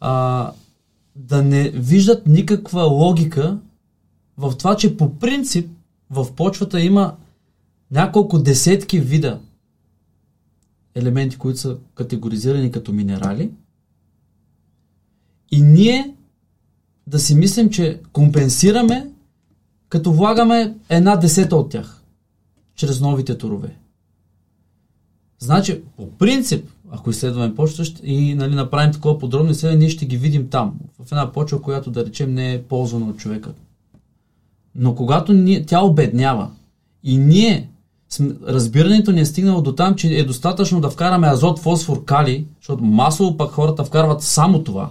[0.00, 0.52] а,
[1.16, 3.58] да не виждат никаква логика
[4.38, 5.70] в това, че по принцип
[6.10, 7.16] в почвата има
[7.90, 9.40] няколко десетки вида
[10.94, 13.50] елементи, които са категоризирани като минерали.
[15.50, 16.14] И ние
[17.06, 19.10] да си мислим, че компенсираме,
[19.88, 22.02] като влагаме една десета от тях,
[22.74, 23.76] чрез новите турове.
[25.38, 30.16] Значи, по принцип, ако изследваме почвата и нали, направим такова подробно изследване, ние ще ги
[30.16, 33.50] видим там, в една почва, която да речем не е ползвана от човека.
[34.74, 36.50] Но когато ние, тя обеднява
[37.02, 37.70] и ние,
[38.46, 42.84] разбирането ни е стигнало до там, че е достатъчно да вкараме азот, фосфор, кали, защото
[42.84, 44.90] масово пък хората вкарват само това,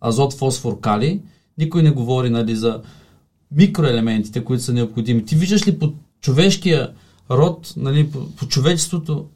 [0.00, 1.20] азот, фосфор, кали,
[1.58, 2.80] никой не говори нали, за
[3.52, 5.24] микроелементите, които са необходими.
[5.24, 6.90] Ти виждаш ли по човешкия
[7.30, 9.26] род, нали, по, по човечеството,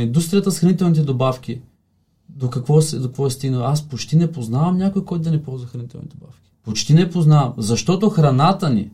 [0.00, 1.60] индустрията с хранителните добавки,
[2.28, 3.64] до какво, се, до какво е стигнал?
[3.64, 6.52] Аз почти не познавам някой, който да не ползва хранителни добавки.
[6.64, 8.90] Почти не познавам, защото храната ни,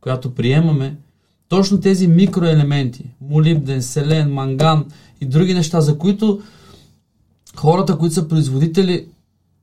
[0.00, 0.96] която приемаме,
[1.48, 4.84] точно тези микроелементи, молибден, селен, манган
[5.20, 6.42] и други неща, за които
[7.56, 9.06] хората, които са производители,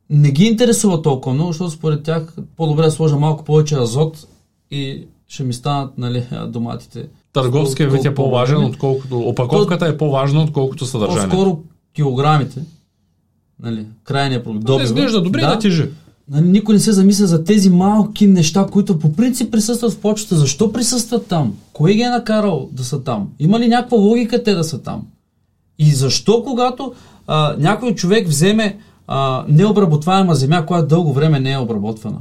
[0.09, 4.27] не ги интересува толкова много, защото според тях по-добре да сложа малко повече азот
[4.71, 7.07] и ще ми станат нали, доматите.
[7.33, 9.19] Търговския вид е по-важен, отколкото...
[9.19, 11.29] Опаковката е по-важна, отколкото съдържанието.
[11.29, 11.59] По-скоро
[11.95, 12.61] килограмите,
[13.63, 14.65] нали, крайния продукт.
[14.65, 15.89] Добива, изглежда добре да, да тежи.
[16.29, 20.35] Нали, никой не се замисля за тези малки неща, които по принцип присъстват в почта.
[20.35, 21.53] Защо присъстват там?
[21.73, 23.29] Кой ги е накарал да са там?
[23.39, 25.01] Има ли някаква логика те да са там?
[25.79, 26.93] И защо, когато
[27.27, 32.17] а, някой човек вземе а, необработваема земя, която дълго време не е обработвана,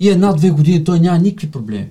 [0.00, 1.88] и една-две години той няма никакви проблеми.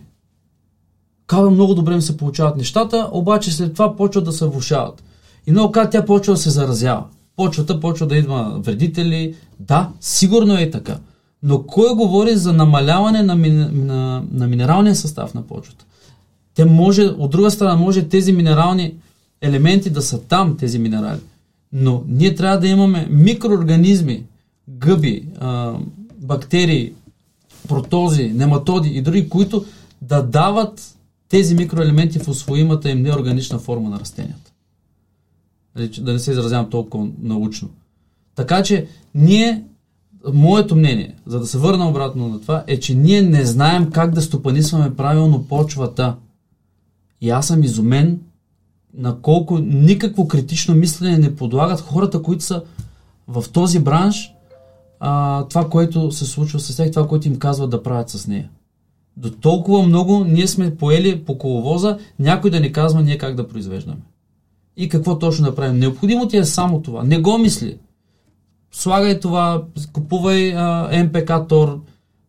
[1.32, 5.04] Казва, много добре ми се получават нещата, обаче след това почват да се влушават.
[5.48, 7.04] И много как тя почва да се заразява.
[7.36, 9.36] Почвата почва да идва вредители.
[9.60, 10.98] Да, сигурно е така.
[11.44, 15.86] Но кой говори за намаляване на, ми, на, на минералния състав на почвата?
[16.56, 18.94] Те може, от друга страна, може тези минерални
[19.42, 21.20] елементи да са там, тези минерали.
[21.74, 24.24] Но ние трябва да имаме микроорганизми,
[24.70, 25.74] гъби, а,
[26.18, 26.94] бактерии,
[27.68, 29.66] протози, нематоди и други, които
[30.02, 30.98] да дават
[31.32, 34.52] тези микроелементи в освоимата им неорганична форма на растенията.
[35.76, 37.70] Нали, да не се изразявам толкова научно.
[38.36, 39.64] Така че ние,
[40.34, 44.14] моето мнение, за да се върна обратно на това, е, че ние не знаем как
[44.14, 46.16] да стопанисваме правилно почвата.
[47.22, 48.20] И аз съм изумен
[48.94, 52.64] на колко никакво критично мислене не подлагат хората, които са
[53.28, 54.34] в този бранш,
[55.00, 58.50] а, това, което се случва с тях, това, което им казват да правят с нея.
[59.18, 63.48] До толкова много ние сме поели по коловоза, някой да ни казва ние как да
[63.48, 64.02] произвеждаме.
[64.78, 65.80] И какво точно да правим.
[65.80, 67.04] Необходимо ти е само това.
[67.04, 67.78] Не го мисли.
[68.72, 70.56] Слагай това, купувай
[71.04, 71.80] МПК Тор,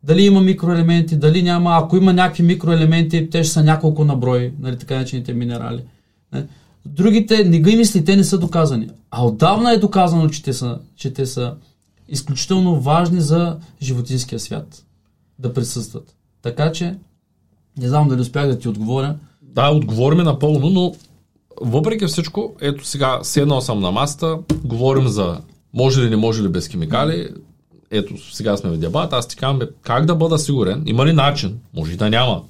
[0.03, 1.79] дали има микроелементи, дали няма.
[1.83, 5.85] Ако има някакви микроелементи, те ще са няколко на брой, нали, така начините минерали.
[6.33, 6.47] Не?
[6.87, 8.89] Другите, не ги мисли, те не са доказани.
[9.11, 11.55] А отдавна е доказано, че те са, че те са
[12.09, 14.85] изключително важни за животинския свят
[15.39, 16.15] да присъстват.
[16.43, 16.95] Така че,
[17.79, 19.17] не знам дали успях да ти отговоря.
[19.43, 20.95] Да, отговориме напълно, но
[21.61, 25.41] въпреки всичко, ето сега седнал съм на маста, говорим за
[25.75, 27.29] може ли, не може ли без химикали,
[27.91, 31.59] ето сега сме в дебат, аз ти казвам как да бъда сигурен, има ли начин,
[31.75, 32.43] може и да няма,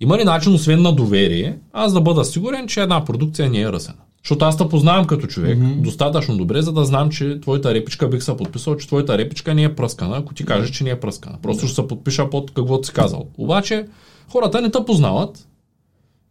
[0.00, 3.72] има ли начин, освен на доверие, аз да бъда сигурен, че една продукция не е
[3.72, 3.98] ръсена?
[4.26, 5.80] Защото аз те познавам като човек mm-hmm.
[5.80, 9.62] достатъчно добре, за да знам, че твоята репичка бих се подписал, че твоята репичка не
[9.62, 11.38] е пръскана, ако ти кажеш, че не е пръскана.
[11.42, 13.26] Просто ще се подпиша под каквото си казал.
[13.38, 13.86] Обаче
[14.32, 15.48] хората не те познават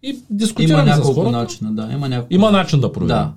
[0.04, 1.32] и дискутираме с хората.
[1.32, 2.34] Начина, да, има, няколко...
[2.34, 3.16] има начин да проверя.
[3.16, 3.32] Да.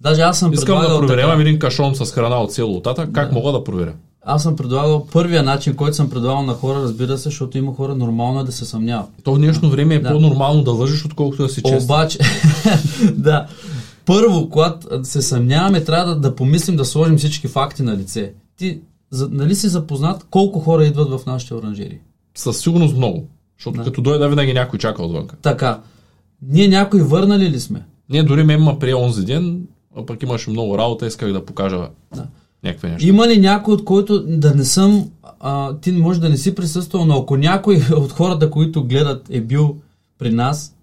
[0.00, 1.42] Даже аз съм Искам да проверявам така...
[1.42, 3.08] един кашон с храна от село Отата.
[3.12, 3.34] Как да.
[3.34, 3.92] мога да проверя?
[4.22, 7.94] Аз съм предлагал първия начин, който съм предлагал на хора, разбира се, защото има хора
[7.94, 9.08] нормално е да се съмняват.
[9.24, 10.12] То в днешно време е да.
[10.12, 11.84] по-нормално да лъжеш, отколкото да си честен.
[11.84, 12.18] Обаче,
[13.12, 13.46] да,
[14.08, 18.32] първо, когато се съмняваме, трябва да, да помислим да сложим всички факти на лице.
[18.56, 21.98] Ти, за, нали си запознат колко хора идват в нашите оранжери?
[22.34, 23.26] Със сигурност много.
[23.58, 23.84] Защото да.
[23.84, 25.28] като дойде винаги някой чака отвън.
[25.42, 25.80] Така.
[26.42, 27.84] Ние някой върнали ли сме?
[28.10, 29.66] Ние дори ме има при онзи ден,
[29.96, 32.26] а пък имаше много работа, исках да покажа да.
[32.64, 33.08] някакви неща.
[33.08, 37.04] Има ли някой, от който да не съм, а, ти може да не си присъствал,
[37.04, 39.76] но ако някой от хората, които гледат е бил
[40.18, 40.74] при нас,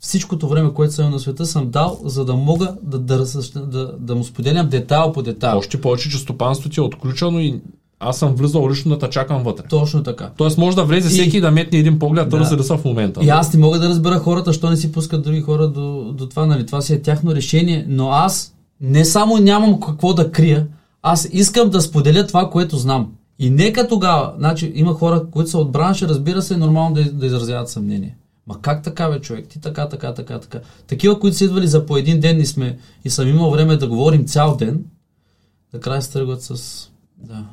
[0.00, 4.14] всичкото време, което съм на света, съм дал, за да мога да, да, да, да,
[4.14, 5.58] му споделям детайл по детайл.
[5.58, 7.60] Още повече, че стопанството ти е отключено и
[8.00, 9.64] аз съм влизал лично да чакам вътре.
[9.68, 10.30] Точно така.
[10.36, 12.56] Тоест може да влезе всеки и да метне един поглед, да.
[12.56, 13.24] да са в момента.
[13.24, 16.28] И аз не мога да разбера хората, що не си пускат други хора до, до
[16.28, 16.66] това, нали?
[16.66, 20.66] Това си е тяхно решение, но аз не само нямам какво да крия,
[21.02, 23.12] аз искам да споделя това, което знам.
[23.38, 27.12] И нека тогава, значи има хора, които са от бранша, разбира се, е нормално да,
[27.12, 28.16] да изразяват съмнение.
[28.48, 29.48] Ма как така, бе, човек?
[29.48, 30.60] Ти така, така, така, така.
[30.86, 33.88] Такива, които са идвали за по един ден и, сме, и съм имал време да
[33.88, 34.84] говорим цял ден,
[35.72, 36.84] накрая се тръгват с...
[37.16, 37.44] Да,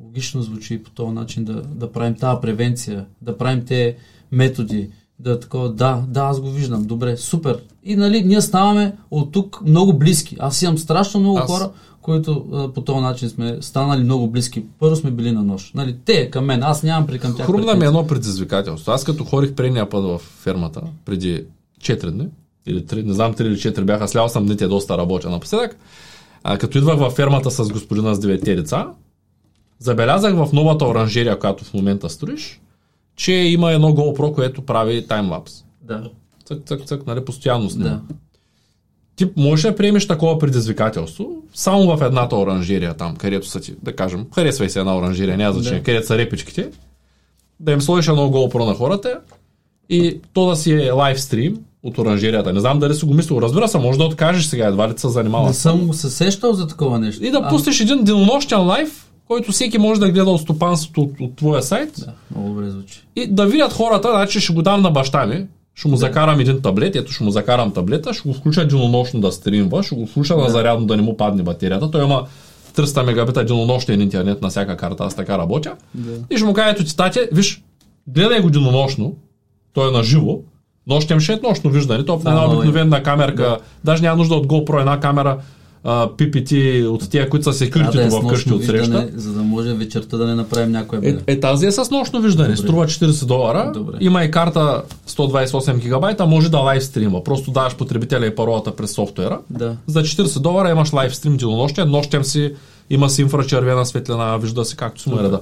[0.00, 3.96] логично звучи по този начин да, да правим тази превенция, да правим те
[4.32, 7.62] методи, да такова, да, да, аз го виждам, добре, супер.
[7.84, 10.36] И нали, ние ставаме от тук много близки.
[10.38, 11.50] Аз имам страшно много аз...
[11.50, 11.70] хора,
[12.06, 14.64] които а, по този начин сме станали много близки.
[14.78, 15.74] Първо сме били на нощ.
[15.74, 17.46] Нали, те към мен, аз нямам при към тях.
[17.46, 18.92] Хрумна ми едно предизвикателство.
[18.92, 21.44] Аз като хорих предния път в фермата, преди
[21.80, 22.28] 4 дни,
[22.66, 25.76] или 3, не знам 3 или 4 бяха, слял съм дните доста работя напоследък.
[26.42, 28.88] А, като идвах във фермата с господина с девете деца,
[29.78, 32.60] забелязах в новата оранжерия, която в момента строиш,
[33.16, 35.64] че има едно GoPro, което прави таймлапс.
[35.82, 36.10] Да.
[36.44, 37.90] Цък, цък, цък, нали, постоянно снима.
[37.90, 38.00] Да.
[39.16, 43.96] Ти можеш да приемеш такова предизвикателство само в едната оранжерия там, където са ти, да
[43.96, 45.84] кажем, харесвай се една оранжерия, няма значение, да.
[45.84, 46.68] където са репичките,
[47.60, 49.20] да им сложиш едно GoPro на хората
[49.90, 52.52] и то да си е лайв стрим от оранжерията.
[52.52, 53.38] Не знам дали си го мислил.
[53.40, 55.46] Разбира се, може да откажеш сега, едва ли се занимава.
[55.46, 57.24] Не съм се сещал за такова нещо.
[57.24, 57.48] И да а...
[57.48, 61.92] пустиш един денонощен лайв, който всеки може да гледа от стопанството от, от твоя сайт.
[61.98, 63.06] Да, много добре звучи.
[63.16, 66.00] И да видят хората, значи ще го дам на баща ми, ще му да.
[66.00, 69.94] закарам един таблет, ето ще му закарам таблета, ще го включа денонощно да стримва, ще
[69.94, 70.42] го включа да.
[70.42, 71.90] на зарядно да не му падне батерията.
[71.90, 72.26] Той има
[72.74, 75.74] 300 мегабита денонощен интернет на всяка карта, аз така работя.
[75.94, 76.12] Да.
[76.30, 77.62] И ще му кажа, ето ти тате, виж,
[78.06, 79.14] гледай го денонощно,
[79.72, 80.38] той е на живо,
[80.86, 83.58] нощем ще е нощно виждане, то в една обикновена камерка, да.
[83.84, 85.38] даже няма нужда от GoPro една камера,
[85.86, 89.08] PPT от тия, които са security да, е в къщи от среща.
[89.14, 92.48] За да може вечерта да не направим някоя е, е, тази е с нощно виждане.
[92.48, 92.62] Добре.
[92.62, 93.70] Струва 40 долара.
[93.74, 93.96] Добре.
[94.00, 97.24] Има и карта 128 гигабайта, може да лайв стрима.
[97.24, 99.38] Просто даваш потребителя и паролата през софтуера.
[99.50, 99.76] Да.
[99.86, 102.52] За 40 долара имаш лайв стрим денонощие, нощем си
[102.90, 105.40] има си инфрачервена светлина, вижда се както си му е реда.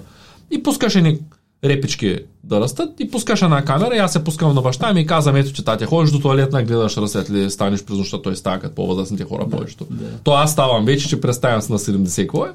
[0.50, 1.18] И пускаш едни
[1.64, 5.06] репички да растат и пускаш една камера и аз се пускам на баща ми и
[5.06, 8.74] казвам, ето че тати, ходиш до туалетна, гледаш разсветли, станеш през нощта, той става като
[8.74, 9.86] по-възрастните хора да, повечето.
[9.90, 10.04] Да.
[10.24, 12.50] То аз ставам вече, че представям се на 70 какво е.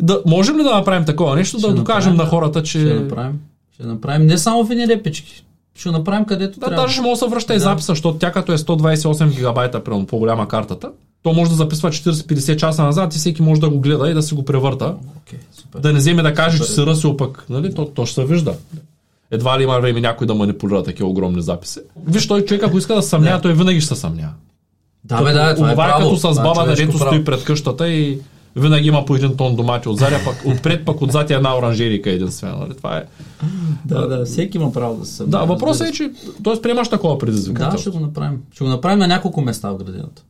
[0.00, 2.80] Да, можем ли да направим такова нещо, ще да докажем направим, на хората, че...
[2.80, 3.40] Ще направим.
[3.74, 5.44] Ще направим не само в едни репички.
[5.74, 6.82] Ще направим където да, трябва.
[6.82, 7.56] Даже ще може да се връща да.
[7.56, 10.90] и записа, защото тя като е 128 гигабайта, примерно по-голяма картата,
[11.22, 14.22] то може да записва 40-50 часа назад и всеки може да го гледа и да
[14.22, 14.94] си го превърта.
[14.94, 15.80] Okay, супер.
[15.80, 16.66] Да не вземе да каже, супер.
[16.66, 17.46] че се ръсил пък.
[17.50, 17.74] Нали?
[17.74, 18.54] То, то ще се вижда.
[19.30, 21.80] Едва ли има време някой да манипулира такива огромни записи.
[22.06, 24.32] Виж, той човек, ако иска да съмнява, той винаги ще се съмнява.
[25.04, 28.18] Да, бе, да, това, това е, като с баба, да дето стои пред къщата и
[28.56, 32.56] винаги има по един тон домати отзад, пък отпред пък отзад е една оранжерика единствена.
[32.56, 32.74] Нали?
[32.74, 33.04] Това е.
[33.84, 35.46] Да, да, всеки има право да се съмнява.
[35.46, 36.10] Да, въпросът е, че
[36.44, 36.62] т.е.
[36.62, 37.76] приемаш такова предизвикателство.
[37.76, 38.42] Да, ще го направим.
[38.52, 40.22] Ще го направим на няколко места в градината.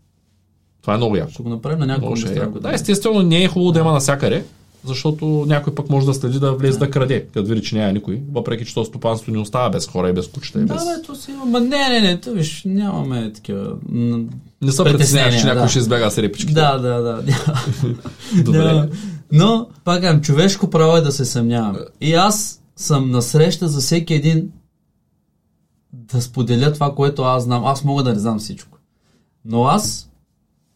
[0.87, 1.31] Това е много яко.
[1.31, 2.42] Ще го направим на няколко места.
[2.42, 4.44] Е да, естествено не е хубаво да има навсякъде,
[4.85, 7.92] защото някой пък може да следи да влезе да, да краде, като види, че няма
[7.92, 10.61] никой, въпреки че то стопанство не остава без хора и без кучета.
[10.61, 10.85] И без...
[10.85, 11.61] Да, бе, то си има.
[11.61, 13.77] Не, не, не, то виж, нямаме такива.
[14.62, 15.68] Не се притесняваш, че някой да.
[15.68, 16.53] ще избега с репички.
[16.53, 17.22] Да, да, да.
[18.42, 18.59] Добре.
[18.59, 18.88] Да.
[19.33, 21.77] Но, пак казвам, човешко право е да се съмнявам.
[22.01, 24.51] И аз съм насреща за всеки един
[25.92, 27.64] да споделя това, което аз знам.
[27.64, 28.79] Аз мога да не знам всичко.
[29.44, 30.06] Но аз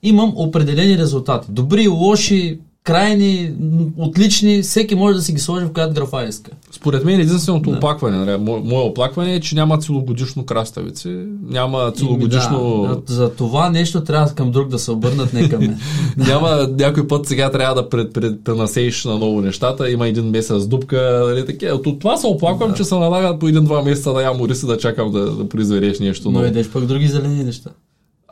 [0.03, 1.47] имам определени резултати.
[1.51, 3.53] Добри, лоши, крайни,
[3.99, 6.51] отлични, всеки може да си ги сложи в която графа иска.
[6.73, 7.77] Според мен единственото да.
[7.77, 12.89] оплакване, нали, мое оплакване е, че няма целогодишно краставици, няма целогодишно...
[13.07, 15.81] Да, за това нещо трябва към друг да се обърнат, не към мен.
[16.17, 20.67] няма някой път сега трябва да пред, пред, пренасееш на ново нещата, има един месец
[20.67, 21.75] дупка, нали, такива.
[21.75, 22.77] От това се оплаквам, да.
[22.77, 26.31] че се налагат по един-два месеца да ям ориси да чакам да, да произведеш нещо
[26.31, 26.43] ново.
[26.43, 27.71] Но едеш пък други зелени неща.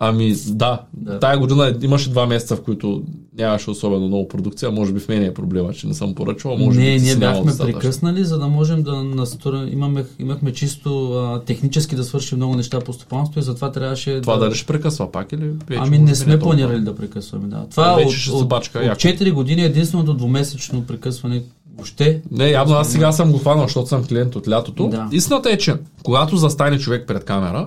[0.00, 1.18] Ами да, да.
[1.18, 3.02] Тая година имаше два месеца, в които
[3.38, 4.70] нямаше особено много продукция.
[4.70, 6.56] Може би в мен е проблема, че не съм поръчвал.
[6.56, 9.72] Може не, би ние бяхме прекъснали, за да можем да настроим.
[9.72, 14.20] Имаме, имахме чисто а, технически да свършим много неща по стопанство и затова трябваше.
[14.20, 14.40] Това да...
[14.40, 15.50] дали ще прекъсва пак или?
[15.68, 17.48] Вече ами не сме планирали да прекъсваме.
[17.48, 17.66] Да.
[17.70, 21.42] Това вече от, ще от, бачка, от, от 4 години единственото двумесечно прекъсване
[21.78, 22.22] Въобще.
[22.30, 24.88] Не, явно аз сега съм го хванал, защото съм клиент от лятото.
[24.88, 25.08] Да.
[25.12, 27.66] Истината е, че когато застане човек пред камера,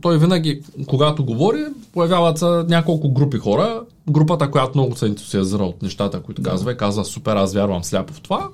[0.00, 3.80] той винаги, когато говори, появяват се няколко групи хора.
[4.10, 6.50] Групата, която много се ентусиазира от нещата, които да.
[6.50, 8.48] казва, казва супер, аз вярвам сляпо в това.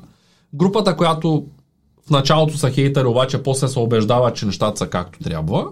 [0.55, 1.45] Групата, която
[2.07, 5.67] в началото са хейтери, обаче после се убеждава, че нещата са както трябва.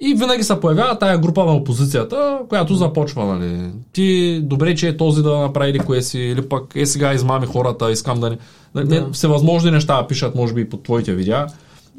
[0.00, 3.70] И винаги се появява тая група на опозицията, която започва, нали.
[3.92, 7.46] Ти добре, че е този да направи или кое си, или пък е сега измами
[7.46, 8.38] хората, искам да не...
[8.84, 9.08] Да.
[9.12, 11.46] Всевъзможни неща пишат, може би, под твоите видеа.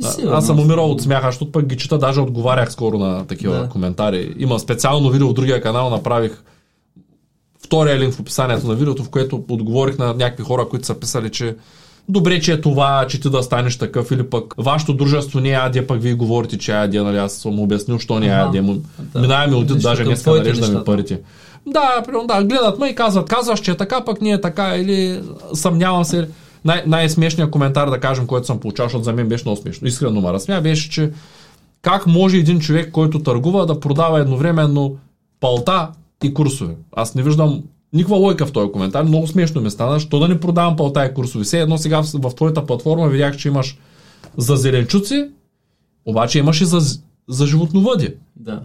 [0.02, 0.38] Сигурно.
[0.38, 3.70] Аз съм умирал от смяха, защото пък ги чета, даже отговарях скоро на такива да.
[3.70, 4.36] коментари.
[4.38, 6.44] Има специално видео от другия канал, направих
[7.64, 11.30] втория линк в описанието на видеото, в което отговорих на някакви хора, които са писали,
[11.30, 11.56] че
[12.10, 15.54] добре, че е това, че ти да станеш такъв или пък вашето дружество не е
[15.54, 18.52] АД, пък вие говорите, че е АД, нали аз съм обяснил, що не е АД.
[18.52, 19.22] Да.
[19.22, 21.20] Минаваме от даже днес нареждаме парите.
[21.66, 25.22] Да, да, гледат ме и казват, казваш, че е така, пък не е така, или
[25.54, 26.30] съмнявам се.
[26.66, 29.88] Най- най-смешният коментар, да кажем, който съм получавал, защото за мен беше много смешно.
[29.88, 31.12] Искрено ме разсмя, беше, че
[31.82, 34.98] как може един човек, който търгува, да продава едновременно
[35.40, 35.90] палта
[36.24, 36.76] и курсове.
[36.96, 39.04] Аз не виждам никаква лойка в този коментар.
[39.04, 40.00] Много смешно ми стана.
[40.00, 41.44] Що да не продавам палта и курсове?
[41.44, 43.78] Все едно сега в, в твоята платформа видях, че имаш
[44.38, 45.30] за зеленчуци,
[46.06, 47.00] обаче имаш и за,
[47.30, 48.14] за животновъди.
[48.36, 48.62] Да.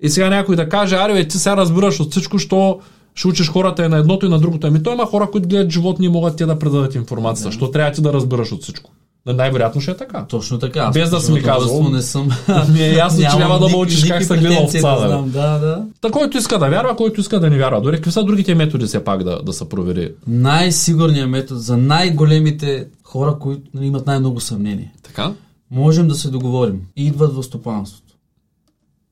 [0.00, 2.80] И сега някой да каже, аре, ти сега разбираш от всичко, що
[3.16, 4.66] ще учиш хората и на едното и на другото.
[4.66, 7.46] Ами той има хора, които гледат животни и могат те да предадат информация.
[7.46, 7.52] Да.
[7.52, 8.90] Що трябва ти да разбираш от всичко?
[9.26, 10.24] Най-вероятно ще е така.
[10.28, 10.90] Точно така.
[10.94, 11.88] Без да си ми казал.
[11.90, 12.28] Не съм.
[12.72, 15.08] Ми е ясно, че няма да мълчиш как се гледа овца.
[15.08, 15.84] Да, да, да.
[16.00, 17.80] Та който иска да вярва, който иска да не вярва.
[17.80, 20.12] Дори какви са другите методи все пак да, да се провери?
[20.26, 24.92] Най-сигурният метод за най-големите хора, които имат най-много съмнение.
[25.02, 25.32] Така?
[25.70, 26.80] Можем да се договорим.
[26.96, 28.05] Идват в стопанството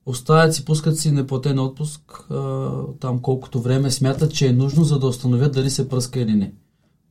[0.06, 4.98] оставят си, пускат си неплатен отпуск, а, там колкото време смятат, че е нужно, за
[4.98, 6.52] да установят дали се пръска или не.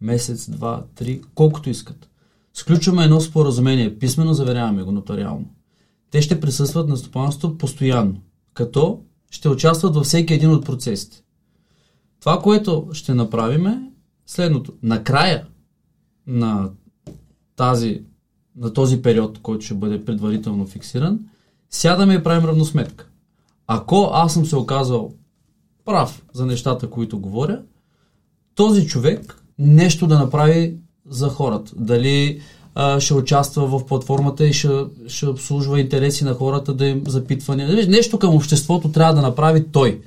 [0.02, 2.10] Месец, два, три, колкото искат.
[2.54, 5.46] Сключваме едно споразумение, писменно заверяваме го нотариално.
[6.12, 8.22] Те ще присъстват на стопанството постоянно,
[8.54, 11.24] като ще участват във всеки един от процесите.
[12.20, 13.92] Това, което ще направим е
[14.26, 14.74] следното.
[14.84, 15.48] Накрая
[16.28, 16.70] на,
[17.56, 18.02] тази,
[18.56, 21.20] на този период, който ще бъде предварително фиксиран,
[21.74, 23.08] сядаме и правим равносметка.
[23.68, 25.12] Ако аз съм се оказал
[25.86, 27.62] прав за нещата, които говоря,
[28.56, 30.76] този човек нещо да направи
[31.10, 31.72] за хората.
[31.76, 32.42] Дали
[32.76, 34.70] а, ще участва в платформата и ще,
[35.08, 37.86] ще обслужва интереси на хората, да им запитване.
[37.86, 40.02] Нещо към обществото трябва да направи той.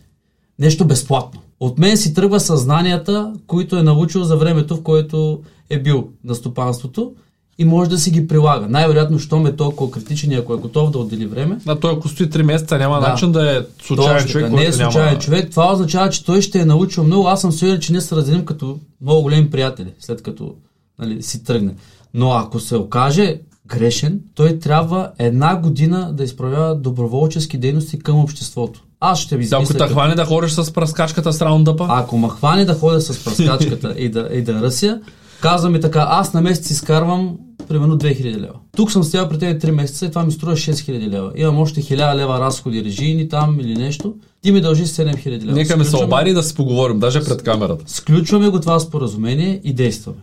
[0.58, 1.40] Нещо безплатно.
[1.60, 6.34] От мен си тръгва съзнанията, които е научил за времето, в което е бил на
[6.34, 7.14] стопанството
[7.58, 8.66] и може да си ги прилага.
[8.68, 11.58] Най-вероятно, щом е толкова критичен и ако е готов да отдели време.
[11.66, 13.08] А той ако стои 3 месеца, няма да.
[13.08, 14.52] начин да е случайен Точно, човек.
[14.52, 15.18] Не е случайен няма...
[15.18, 15.50] човек.
[15.50, 17.28] Това означава, че той ще е научил много.
[17.28, 20.54] Аз съм сигурен, че не се разделим като много големи приятели, след като
[20.98, 21.74] нали, си тръгне.
[22.14, 28.82] Но ако се окаже грешен, той трябва една година да изправява доброволчески дейности към обществото.
[29.00, 31.86] Аз ще ви Ако те хване да ходиш с пръскачката с раундъпа?
[31.88, 35.00] Ако ме хване да ходя с пръскачката и, да, и да ръся,
[35.40, 37.36] казвам ми така, аз на месец изкарвам
[37.68, 38.54] примерно 2000 лева.
[38.76, 41.32] Тук съм стоял при тези 3 месеца и това ми струва 6000 лева.
[41.36, 44.14] Имам още 1000 лева разходи, режийни там или нещо.
[44.42, 45.52] Ти ми дължи 7000 лева.
[45.52, 47.84] Нека ме се обади да си поговорим, даже пред камерата.
[47.86, 50.22] Сключваме го това споразумение и действаме.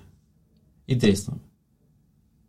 [0.87, 1.37] И действаме.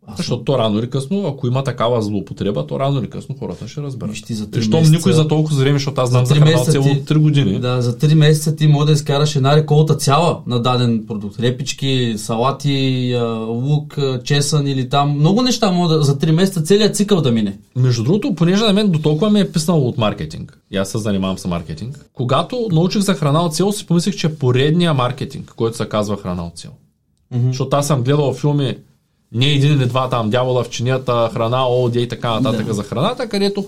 [0.06, 3.68] Аз Защото то рано или късно, ако има такава злоупотреба, то рано или късно хората
[3.68, 4.10] ще разберат.
[4.10, 4.96] Виж за 3 Щом месеца...
[4.96, 7.60] никой за толкова време, защото аз знам за, за цяло ти, 3 години.
[7.60, 11.40] Да, за 3 месеца ти може да изкараш една реколта цяла на даден продукт.
[11.40, 13.16] Репички, салати,
[13.48, 15.18] лук, чесън или там.
[15.18, 17.58] Много неща може да, за 3 месеца целият цикъл да мине.
[17.76, 20.58] Между другото, понеже на мен до толкова ми е писнало от маркетинг.
[20.70, 22.06] И аз се занимавам с маркетинг.
[22.12, 26.16] Когато научих за храна от цел, си помислих, че е поредния маркетинг, който се казва
[26.16, 26.70] храна от цел.
[27.34, 27.46] Mm-hmm.
[27.46, 28.76] Защото аз съм гледал филми
[29.32, 32.74] не един или два там, дявола в чинията, храна, ООД и така нататък да.
[32.74, 33.66] за храната, където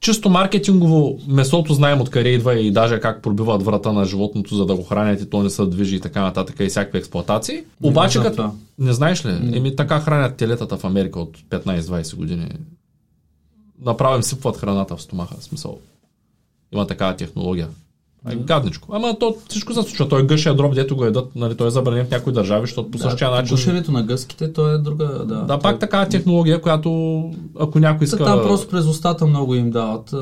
[0.00, 4.76] чисто маркетингово месото знаем откъде идва и даже как пробиват врата на животното, за да
[4.76, 7.54] го хранят и то не се движи и така нататък и всякакви експлуатации.
[7.54, 8.36] Не Обаче, като...
[8.36, 8.52] Това.
[8.78, 9.32] Не знаеш ли?
[9.32, 9.56] Не.
[9.56, 12.48] Еми така хранят телетата в Америка от 15-20 години.
[13.80, 15.36] Направим сипват храната в стомаха.
[15.40, 15.78] В смисъл.
[16.72, 17.68] Има такава технология.
[18.24, 18.88] Ай, гадничко.
[18.92, 20.08] Ама то всичко се случва.
[20.08, 22.98] Той гъшия дроб, дето го едат, нали, той е забранен в някои държави, защото по
[22.98, 23.56] да, същия начин.
[23.56, 25.04] Гъшенето на гъските, то е друга.
[25.04, 25.58] Да, да той...
[25.58, 27.20] пак такава технология, която
[27.60, 28.24] ако някой иска.
[28.24, 30.14] Там просто през устата много им дават.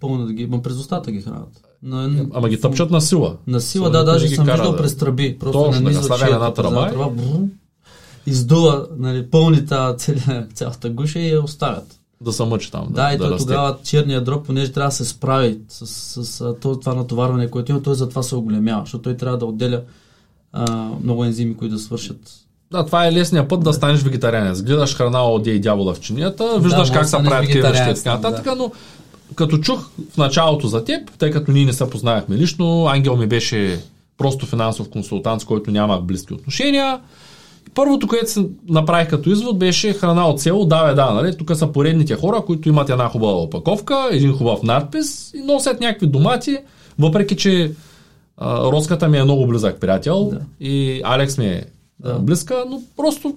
[0.00, 0.46] Пълно да ги.
[0.46, 1.62] Ма през устата ги хранят.
[1.82, 3.36] На, Ама ги тъпчат на сила.
[3.46, 5.38] На сила, да, даже съм виждал през тръби.
[5.38, 7.10] Просто Точно, на низва една тръба.
[8.26, 9.66] Издува, нали, пълни
[10.54, 12.86] цялата гуша и я оставят да се мъчи там.
[12.90, 16.24] Да, да и той да тогава черния дроб, понеже трябва да се справи с, с,
[16.24, 19.82] с това натоварване, което има, той затова се оголемява, защото той трябва да отделя
[20.52, 22.34] а, много ензими, които да свършат.
[22.70, 24.62] Да, това е лесният път да станеш вегетарианец.
[24.62, 28.14] Гледаш храна от и дявола в чинията, виждаш да, как се правят кривещи и така
[28.14, 28.56] нататък, да.
[28.56, 28.72] но
[29.34, 33.26] като чух в началото за теб, тъй като ние не се познавахме лично, Ангел ми
[33.26, 33.80] беше
[34.18, 37.00] просто финансов консултант, с който нямах близки отношения.
[37.78, 41.36] Първото, което се направих като извод, беше храна от село, да, бе, да, нали?
[41.36, 46.06] Тук са поредните хора, които имат една хубава опаковка, един хубав надпис и носят някакви
[46.06, 46.58] домати,
[46.98, 47.72] въпреки че
[48.36, 50.40] а, Роската ми е много близък приятел да.
[50.66, 51.64] и Алекс ми е
[52.00, 52.14] да.
[52.14, 53.36] близка, но просто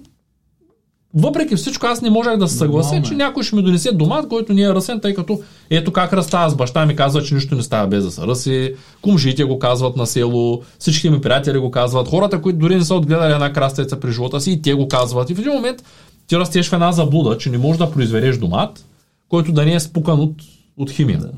[1.14, 3.08] въпреки всичко аз не можех да се съглася, Нормално е.
[3.08, 5.40] че някой ще ми донесе домат, който не е ръсен, тъй като
[5.70, 8.74] ето как растава с баща ми казва, че нищо не става без да се ръси,
[9.02, 12.94] кумжите го казват на село, всички ми приятели го казват, хората, които дори не са
[12.94, 15.30] отгледали една крастеца при живота си, и те го казват.
[15.30, 15.84] И в един момент
[16.26, 18.84] ти растеш в една заблуда, че не можеш да произведеш домат,
[19.28, 20.34] който да не е спукан от,
[20.76, 21.18] от химия.
[21.18, 21.30] Да.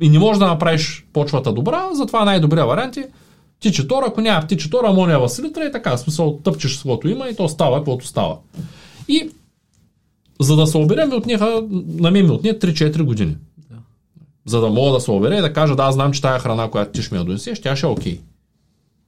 [0.00, 3.08] И не можеш да направиш почвата добра, затова най-добрият вариант е
[3.60, 7.28] птиче тора, ако няма птиче тора, амониева селитра и така, в смисъл тъпчеш каквото има
[7.28, 8.36] и то става, каквото става.
[9.10, 9.30] И
[10.40, 11.62] за да се оберем, ми отнеха,
[11.98, 13.36] на мен ми отне 3-4 години.
[13.70, 13.76] Да.
[14.46, 16.70] За да мога да се оберя и да кажа, да, аз знам, че тая храна,
[16.70, 18.20] която ти ще ми я донесеш, тя ще е окей.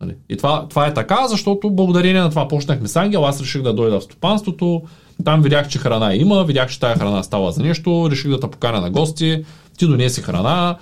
[0.01, 0.15] Нали?
[0.29, 3.75] И това, това е така, защото благодарение на това почнахме с Ангел, аз реших да
[3.75, 4.83] дойда в стопанството,
[5.25, 8.51] там видях, че храна има, видях, че тая храна става за нещо, реших да те
[8.51, 9.45] поканя на гости,
[9.79, 10.79] ти донеси храна,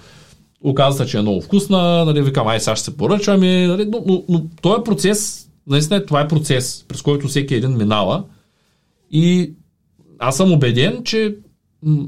[0.65, 4.03] оказа се, че е много вкусна, нали, викам, ай сега ще се поръчаме, нали, но,
[4.07, 8.23] но, но този процес, наистина това е процес, през който всеки един минава
[9.11, 9.53] и
[10.19, 11.37] аз съм убеден, че
[11.83, 12.07] м-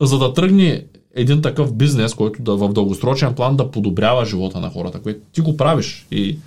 [0.00, 0.84] за да тръгне
[1.14, 5.40] един такъв бизнес, който да в дългосрочен план да подобрява живота на хората, което ти
[5.40, 6.06] го правиш.
[6.10, 6.38] И,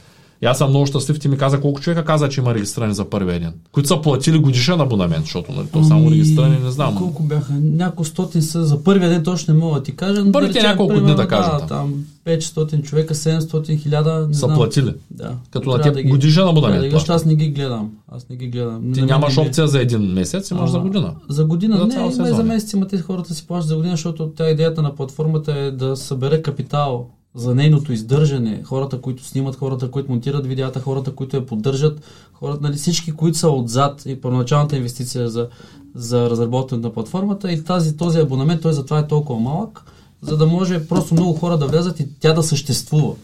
[0.41, 3.05] и аз съм много щастлив, ти ми каза колко човека каза, че има регистрирани за
[3.05, 6.95] първия ден, които са платили годишен абонамент, защото нали, то само Ами, регистрирани не знам.
[6.95, 7.53] Колко бяха?
[7.53, 8.65] Няколко стотин са.
[8.65, 10.25] За първия ден точно не мога да ти кажа.
[10.25, 11.93] но Първите да няколко дни да кажа, Да, там
[12.25, 13.39] 500 човека, 700,
[13.77, 14.27] 1000.
[14.27, 14.55] Не Са знам.
[14.55, 14.93] платили.
[15.11, 15.31] Да.
[15.51, 17.89] Като на теб да ги- годишен абонамент Да, ги- аз не ги гледам.
[18.07, 18.81] Аз не ги гледам.
[18.93, 21.13] Ти мен нямаш не ми- опция за един месец, имаш А, за година.
[21.29, 23.93] За година За не, има и за месец, има тези хората си плащат за година,
[23.93, 28.63] защото тя идеята на платформата е да събере капитал за нейното издържане.
[28.63, 32.01] Хората, които снимат, хората, които монтират видеята, хората, които я поддържат,
[32.33, 35.47] хората, нали, всички, които са отзад и първоначалната инвестиция за,
[35.95, 39.83] за разработването на платформата и тази, този абонамент, той затова е толкова малък,
[40.21, 43.15] за да може просто много хора да влязат и тя да съществува.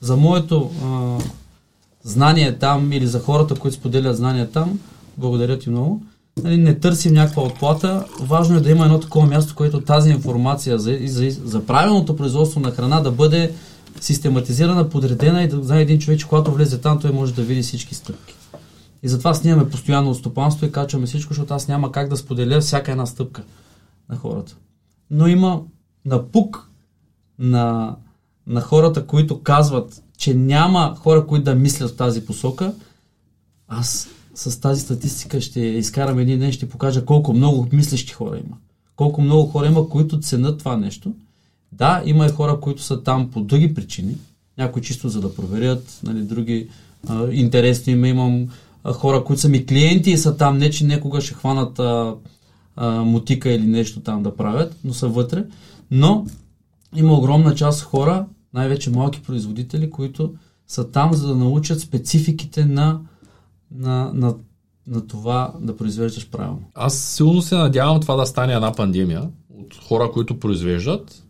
[0.00, 1.18] За моето а,
[2.04, 4.78] знание там или за хората, които споделят знания там,
[5.18, 6.02] благодаря ти много.
[6.36, 8.06] Нали, не търсим някаква отплата.
[8.20, 12.60] Важно е да има едно такова място, което тази информация за, за, за правилното производство
[12.60, 13.54] на храна да бъде
[14.00, 17.62] систематизирана, подредена и да знае един човек, че когато влезе там, той може да види
[17.62, 18.34] всички стъпки.
[19.02, 22.60] И затова снимаме постоянно от стопанство и качваме всичко, защото аз няма как да споделя
[22.60, 23.42] всяка една стъпка
[24.10, 24.56] на хората.
[25.10, 25.60] Но има
[26.04, 26.68] напук
[27.38, 27.96] на,
[28.46, 32.72] на хората, които казват, че няма хора, които да мислят в тази посока.
[33.68, 38.56] Аз с тази статистика ще изкарам един ден, ще покажа колко много мислещи хора има.
[38.96, 41.12] Колко много хора има, които ценят това нещо.
[41.72, 44.16] Да, има и хора, които са там по други причини.
[44.58, 46.68] Някои чисто за да проверят, нали, други
[47.08, 48.08] а, интересно има.
[48.08, 48.48] Имам
[48.84, 52.14] а, хора, които са ми клиенти и са там, не че някога ще хванат а,
[52.76, 55.44] а, мутика или нещо там да правят, но са вътре.
[55.90, 56.26] Но
[56.96, 60.34] има огромна част хора, най-вече малки производители, които
[60.68, 63.00] са там, за да научат спецификите на,
[63.76, 64.34] на, на,
[64.86, 66.62] на това да произвеждаш правилно.
[66.74, 69.22] Аз силно се надявам това да стане една пандемия
[69.60, 71.22] от хора, които произвеждат,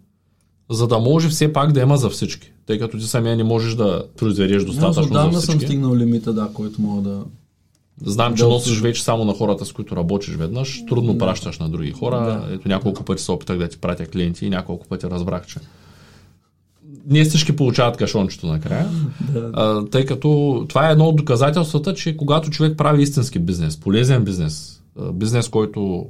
[0.71, 2.53] за да може все пак да има за всички.
[2.67, 6.33] Тъй като ти самия не можеш да произведеш Аз достатъчно отдавна за съм стигнал лимита,
[6.33, 7.25] да, който мога да...
[8.05, 8.83] Знам, че Да, носиш обслужвам.
[8.83, 10.85] вече само на хората, с които работиш веднъж.
[10.89, 11.19] Трудно Да.
[11.19, 12.49] пращаш на други хора.
[12.51, 15.61] Ето няколко пъти се опитах да ти пратя клиенти и няколко пъти разбрах, че
[17.07, 18.89] не всички получават кашончето накрая.
[19.33, 19.51] да.
[19.55, 24.25] А, тъй като това е едно от доказателствата, че когато човек прави истински бизнес, полезен
[24.25, 24.83] бизнес,
[25.13, 26.07] бизнес, който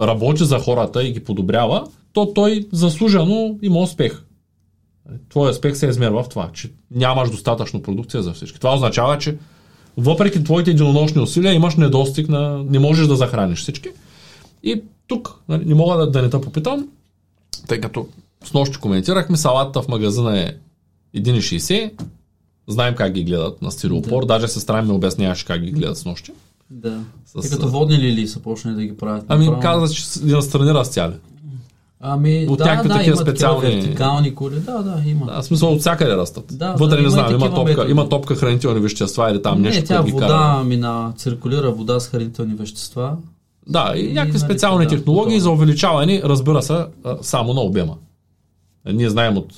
[0.00, 4.24] работи за хората и ги подобрява, то той заслужено има успех.
[5.28, 8.60] Твоя успех се измерва в това, че нямаш достатъчно продукция за всички.
[8.60, 9.36] Това означава, че
[9.96, 12.64] въпреки твоите денонощни усилия имаш недостиг на...
[12.68, 13.88] не можеш да захраниш всички.
[14.62, 16.88] И тук нали, не мога да, да не те попитам,
[17.68, 18.06] тъй като
[18.44, 20.52] с нощи коментирахме, салатата в магазина е
[21.16, 21.92] 1,60,
[22.68, 24.26] знаем как ги гледат на стироопор, да.
[24.26, 26.32] даже сестра ми обясняваше как ги гледат с нощи.
[26.70, 26.98] да.
[27.26, 29.24] С- Те като водни лили са почнали да ги правят.
[29.28, 29.62] Ами направо.
[29.62, 31.12] каза, че ги настрани разцяли.
[32.00, 34.54] Ами, от да, някакви да, такива специални- такива вертикални кули.
[34.56, 35.26] Да, да, има.
[35.26, 36.44] Да, в смисъл от всякъде растат.
[36.50, 37.90] Да, Вътре да, не и знам, има топка, методи.
[37.90, 40.64] има топка хранителни вещества или там нещо, не, тя което ги вода кара.
[40.64, 43.16] мина, циркулира вода с хранителни вещества.
[43.68, 45.40] Да, и, И, някакви нали, специални да, технологии готово.
[45.40, 46.84] за увеличаване, разбира се,
[47.22, 47.94] само на обема.
[48.86, 49.52] Е, Ние знаем от,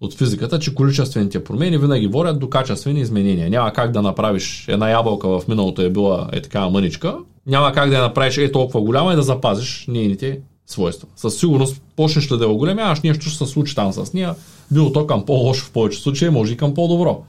[0.00, 3.50] от физиката, че количествените промени винаги водят до качествени изменения.
[3.50, 7.16] Няма как да направиш една ябълка в миналото е била е такава мъничка,
[7.46, 11.08] няма как да я направиш е толкова голяма и да запазиш нейните свойства.
[11.16, 14.34] Със сигурност почнеш ли да я оголемяваш, нещо ще се случи там с нея.
[14.70, 17.22] Било то към по-лошо в повече случаи, може и към по-добро.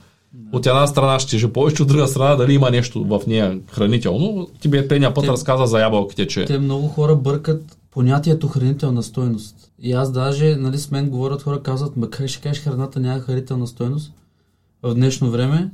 [0.54, 4.48] От една страна ще тежи повече, от друга страна дали има нещо в нея хранително.
[4.62, 9.04] Ти бе предния път Те- разказа за ябълките, че Те много хора бъркат понятието хранителна
[9.04, 9.56] стойност.
[9.80, 13.20] И аз даже, нали, с мен говорят хора, казват, ма как ще кажеш храната няма
[13.20, 14.12] хранителна стойност
[14.84, 15.72] в днешно време.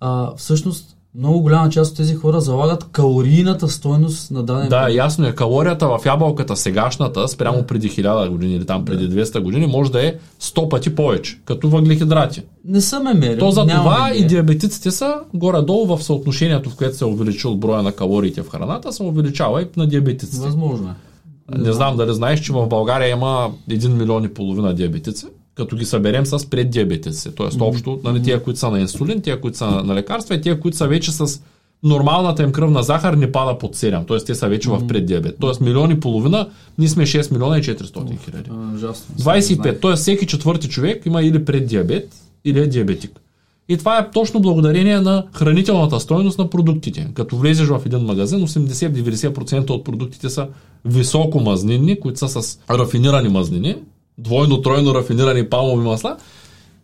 [0.00, 5.26] А, всъщност, много голяма част от тези хора залагат калорийната стойност на даден Да, ясно
[5.26, 5.34] е.
[5.34, 10.06] Калорията в ябълката сегашната, спрямо преди 1000 години или там преди 200 години, може да
[10.06, 12.42] е 100 пъти повече, като въглехидрати.
[12.64, 13.38] Не съм е мерил.
[13.38, 17.82] То за това и диабетиците са горе-долу в съотношението, в което се е увеличил броя
[17.82, 20.46] на калориите в храната, се увеличава и на диабетиците.
[20.46, 21.07] Възможно е.
[21.56, 25.84] Не знам дали знаеш, че в България има 1 милион и половина диабетици, като ги
[25.84, 27.34] съберем с преддиабетици.
[27.34, 30.60] Тоест общо, нали, тия, които са на инсулин, тия, които са на, лекарства и тия,
[30.60, 31.42] които са вече с
[31.82, 34.18] нормалната им кръвна захар не пада под 7, т.е.
[34.18, 35.36] те са вече в преддиабет.
[35.40, 38.50] Тоест милион и половина, ние сме 6 милиона и 400 хиляди.
[38.50, 39.14] А, Ужасно.
[39.16, 39.96] 25, т.е.
[39.96, 43.20] всеки четвърти човек има или преддиабет, или е диабетик.
[43.68, 47.10] И това е точно благодарение на хранителната стойност на продуктите.
[47.14, 50.48] Като влезеш в един магазин, 80-90% от продуктите са
[50.84, 53.76] високо мазнинни, които са с рафинирани мазнини,
[54.18, 56.16] двойно, тройно рафинирани палмови масла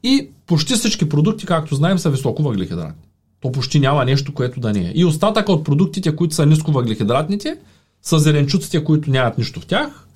[0.03, 3.03] и почти всички продукти, както знаем, са високо въглехидратни.
[3.41, 4.93] То почти няма нещо, което да не е.
[4.95, 7.57] И остатъка от продуктите, които са ниско въглехидратните,
[8.03, 10.09] са зеленчуците, които нямат нищо в тях,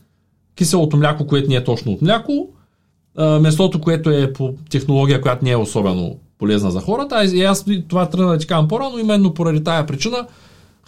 [0.54, 2.48] киселото мляко, което не е точно от мляко,
[3.40, 7.24] месото, което е по технология, която не е особено полезна за хората.
[7.24, 10.26] И аз това тръгна да ти казвам по-рано, именно поради тая причина.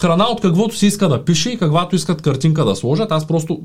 [0.01, 3.13] Храна от каквото си иска да пише и каквато искат картинка да сложат.
[3.13, 3.61] Аз просто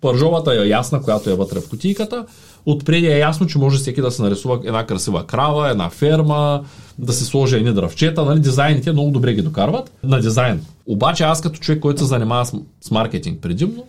[0.00, 2.26] пържовата е ясна, която е вътре в кутийката.
[2.66, 6.62] Отпреди е ясно, че може всеки да се нарисува една красива крава, една ферма,
[6.98, 8.24] да се сложи едни дръвчета.
[8.24, 8.40] Нали?
[8.40, 10.60] Дизайните много добре ги докарват на дизайн.
[10.86, 13.84] Обаче аз като човек, който се занимава с, с маркетинг предимно,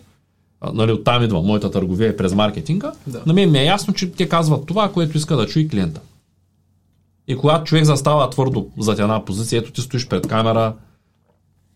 [0.72, 3.20] нали, оттам идва моята търговия е през маркетинга, Да.
[3.26, 6.00] на мен ми е ясно, че те казват това, което иска да чуе клиента.
[7.28, 10.74] И когато човек застава твърдо зад една позиция, ето ти стоиш пред камера,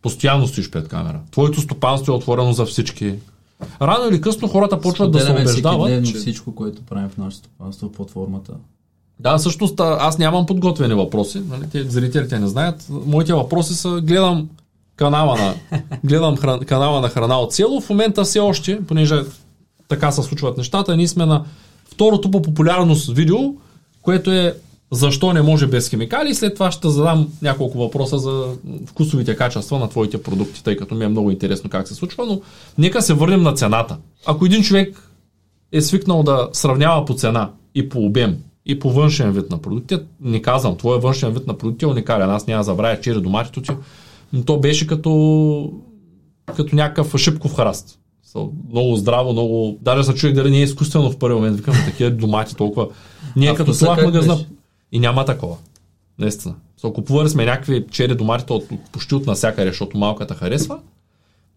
[0.02, 1.20] постоянно стоиш пред камера.
[1.30, 3.14] Твоето стопанство е отворено за всички.
[3.82, 6.18] Рано или късно хората почват да се убеждават, всекидневно че...
[6.18, 8.52] всичко, което правим в нашето стопанство под формата.
[9.20, 11.42] Да, всъщност аз нямам подготвени въпроси.
[11.48, 11.62] Нали?
[11.72, 12.86] Те, зрителите не знаят.
[13.06, 14.48] Моите въпроси са, гледам
[14.96, 15.54] канала на,
[16.04, 17.80] гледам хран, канала на храна от село.
[17.80, 19.22] В момента все още, понеже
[19.88, 21.44] така се случват нещата, ние сме на
[21.84, 23.38] второто по популярност видео,
[24.02, 24.54] което е
[24.92, 26.34] защо не може без химикали.
[26.34, 28.44] След това ще задам няколко въпроса за
[28.86, 32.40] вкусовите качества на твоите продукти, тъй като ми е много интересно как се случва, но
[32.78, 33.96] нека се върнем на цената.
[34.26, 35.10] Ако един човек
[35.72, 38.36] е свикнал да сравнява по цена и по обем
[38.66, 42.30] и по външен вид на продуктите, не казвам, твоя външен вид на продукти е уникален.
[42.30, 43.72] Аз няма забравя чере доматито ти,
[44.32, 45.72] но то беше като,
[46.56, 47.98] като някакъв шипков храст.
[48.70, 49.78] Много здраво, много...
[49.82, 51.56] Даже се чуех дали не е изкуствено в първи момент.
[51.56, 52.88] Викам, такива домати толкова...
[53.36, 54.38] Ние А като как магазина...
[54.92, 55.56] И няма такова.
[56.18, 56.54] Наистина.
[56.82, 60.78] So, купували сме някакви чери доматите от, почти от насякъде, защото малката харесва.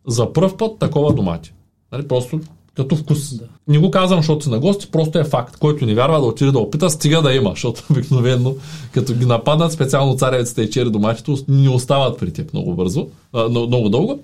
[0.07, 1.53] За пръв път такова домати.
[1.91, 2.39] Нали, просто
[2.75, 3.33] като вкус.
[3.33, 3.45] Да.
[3.67, 5.57] Не го казвам, защото си на гости, просто е факт.
[5.57, 8.55] Който не вярва да отиде да опита, стига да има, защото обикновено,
[8.91, 13.49] като ги нападнат, специално царевицата и чери доматите, не остават при теб много бързо, а,
[13.49, 14.19] много, дълго.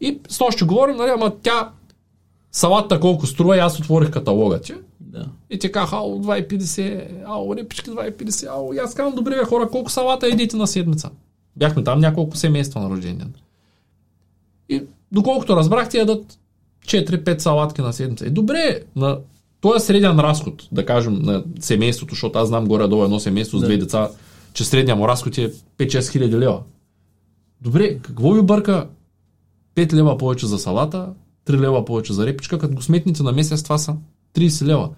[0.00, 1.70] И с нощ ще говорим, нали, ама тя
[2.52, 4.72] салата колко струва и аз отворих каталога ти.
[5.16, 5.26] Да.
[5.50, 9.68] И те казаха, ау, 2,50, ау, репички 2,50, ау, и аз казвам, добре, бе, хора,
[9.68, 11.10] колко салата едите на седмица?
[11.56, 13.34] Бяхме там няколко семейства на рожден ден.
[14.68, 16.38] И доколкото разбрах, те ядат
[16.86, 18.26] 4-5 салатки на седмица.
[18.26, 19.18] И добре, на
[19.60, 23.66] този среден разход, да кажем, на семейството, защото аз знам горе-долу едно семейство с Да.
[23.66, 24.08] две деца,
[24.52, 26.62] че средния му разход е 5-6 хиляди лева.
[27.60, 28.88] Добре, какво ви бърка
[29.74, 31.08] 5 лева повече за салата,
[31.46, 33.96] 3 лева повече за репичка, като го сметните на месец, това са
[34.34, 34.90] 30 лева.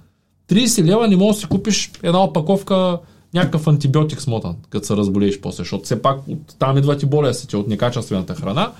[0.51, 2.99] 30 лева не можеш да си купиш една опаковка
[3.35, 7.57] някакъв антибиотик смотан, като се разболееш после, защото все пак от там идват и болестите
[7.57, 8.73] от некачествената храна,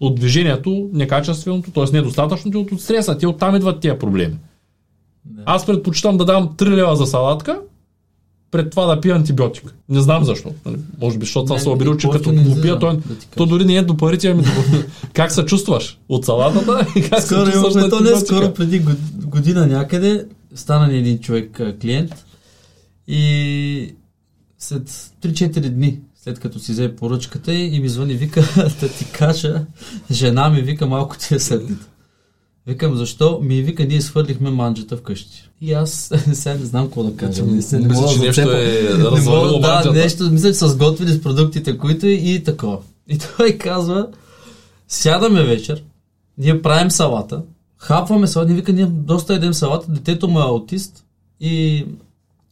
[0.00, 1.84] от движението, некачественото, т.е.
[1.92, 3.18] недостатъчното, и от стреса.
[3.18, 4.36] Те оттам идват тия проблеми.
[5.24, 5.42] Да.
[5.46, 7.60] Аз предпочитам да дам 3 лева за салатка,
[8.50, 9.74] пред това да пия антибиотик.
[9.88, 10.50] Не знам защо.
[10.66, 13.46] Нали, Може би, защото съм се обидил, че като го пия, той, да ти то
[13.46, 14.50] дори не е до парите, ами до...
[15.12, 18.80] как се чувстваш от салатата как Скоро се чувстваш имахме, на то не скоро преди
[18.80, 22.26] год- година някъде, стана ни един човек а, клиент
[23.06, 23.94] и
[24.58, 24.88] след
[25.22, 28.40] 3-4 дни, след като си взе поръчката и ми звъни, вика
[28.80, 29.64] да ти кажа,
[30.10, 31.86] жена ми вика малко ти е сърдита.
[32.66, 33.40] Викам, защо?
[33.42, 35.48] Ми вика, ние свърлихме манджата вкъщи.
[35.60, 37.44] И аз сега не знам какво да кажа.
[37.44, 39.98] Не, се, не Мисля, мога че да нещо е Не развалило мога, Да, манджата.
[39.98, 42.78] нещо, мисля, че са сготвили с продуктите, които и, и такова.
[43.08, 44.08] И той казва,
[44.88, 45.82] сядаме вечер,
[46.38, 47.42] ние правим салата,
[47.82, 51.04] хапваме салата, ние вика, ние доста едем салата, детето му е аутист
[51.40, 51.86] и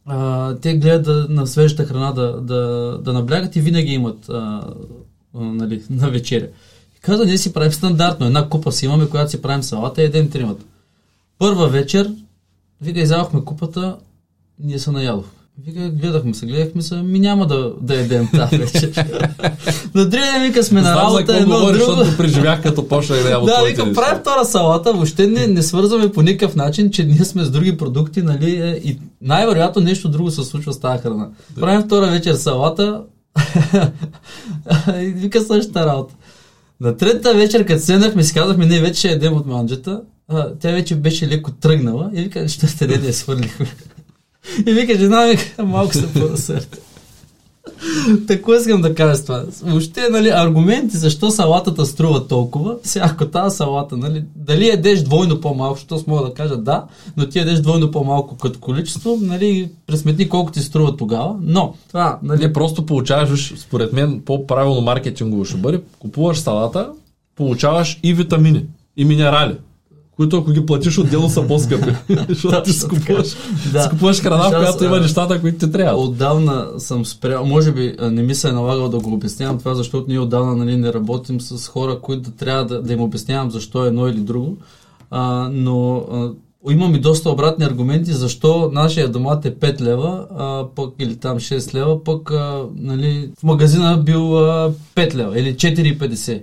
[0.05, 2.57] а, те гледат да, на свежата храна да, да,
[3.03, 4.33] да наблягат и винаги имат а,
[5.35, 6.47] а, нали, на вечеря.
[6.97, 10.05] И каза, ние си правим стандартно, една купа си имаме, която си правим салата и
[10.05, 10.65] едем тримата.
[11.37, 12.13] Първа вечер,
[12.81, 13.97] вика, изявахме купата,
[14.59, 15.40] ние се наядохме.
[15.65, 19.05] Вика, гледахме се, гледахме се, ми няма да, да едем тази вечер.
[19.95, 21.95] на другия вика, сме на работа, едно говориш, друго.
[21.95, 26.11] защото преживях като почнах да ям Да, вика, правим втора салата, въобще не, не свързваме
[26.11, 30.31] по никакъв начин, че ние сме с други продукти, нали, е, и най-вероятно нещо друго
[30.31, 31.29] се случва с тази храна.
[31.59, 33.01] Правим втора вечер салата,
[35.01, 36.15] и вика същата работа.
[36.81, 40.71] На третата вечер, като седнахме, си казахме, не, вече ще едем от манджата, а, тя
[40.71, 43.67] вече беше леко тръгнала и вика, що сте не я свърлихме.
[44.67, 46.77] И вика, жена ми, малко се по-сърде.
[48.27, 49.43] Тако искам да кажа с това.
[49.63, 55.41] Въобще, нали, аргументи защо салатата струва толкова, сега ако тази салата, нали, дали ядеш двойно
[55.41, 56.85] по-малко, защото мога да кажа да,
[57.17, 62.19] но ти ядеш двойно по-малко като количество, нали, пресметни колко ти струва тогава, но това,
[62.23, 66.89] нали, Не, просто получаваш, според мен, по-правилно маркетингово ще бъде, купуваш салата,
[67.35, 68.65] получаваш и витамини,
[68.97, 69.55] и минерали,
[70.21, 71.93] които ако ги платиш отделно са по-скъпи.
[72.29, 73.35] Защото ти скупуваш,
[73.73, 73.83] Да.
[73.83, 76.05] скупуваш храна, в която има нещата, които ти трябват.
[76.05, 80.05] Отдавна съм спрял, може би не ми се е налагал да го обяснявам това, защото
[80.09, 83.87] ние отдавна нали, не работим с хора, които трябва да, да им обяснявам защо е
[83.87, 84.57] едно или друго.
[85.11, 86.31] А, но а,
[86.71, 91.37] имам и доста обратни аргументи, защо нашия домат е 5 лева, а, пък или там
[91.37, 96.41] 6 лева, пък а, нали, в магазина бил а, 5 лева или 4,50.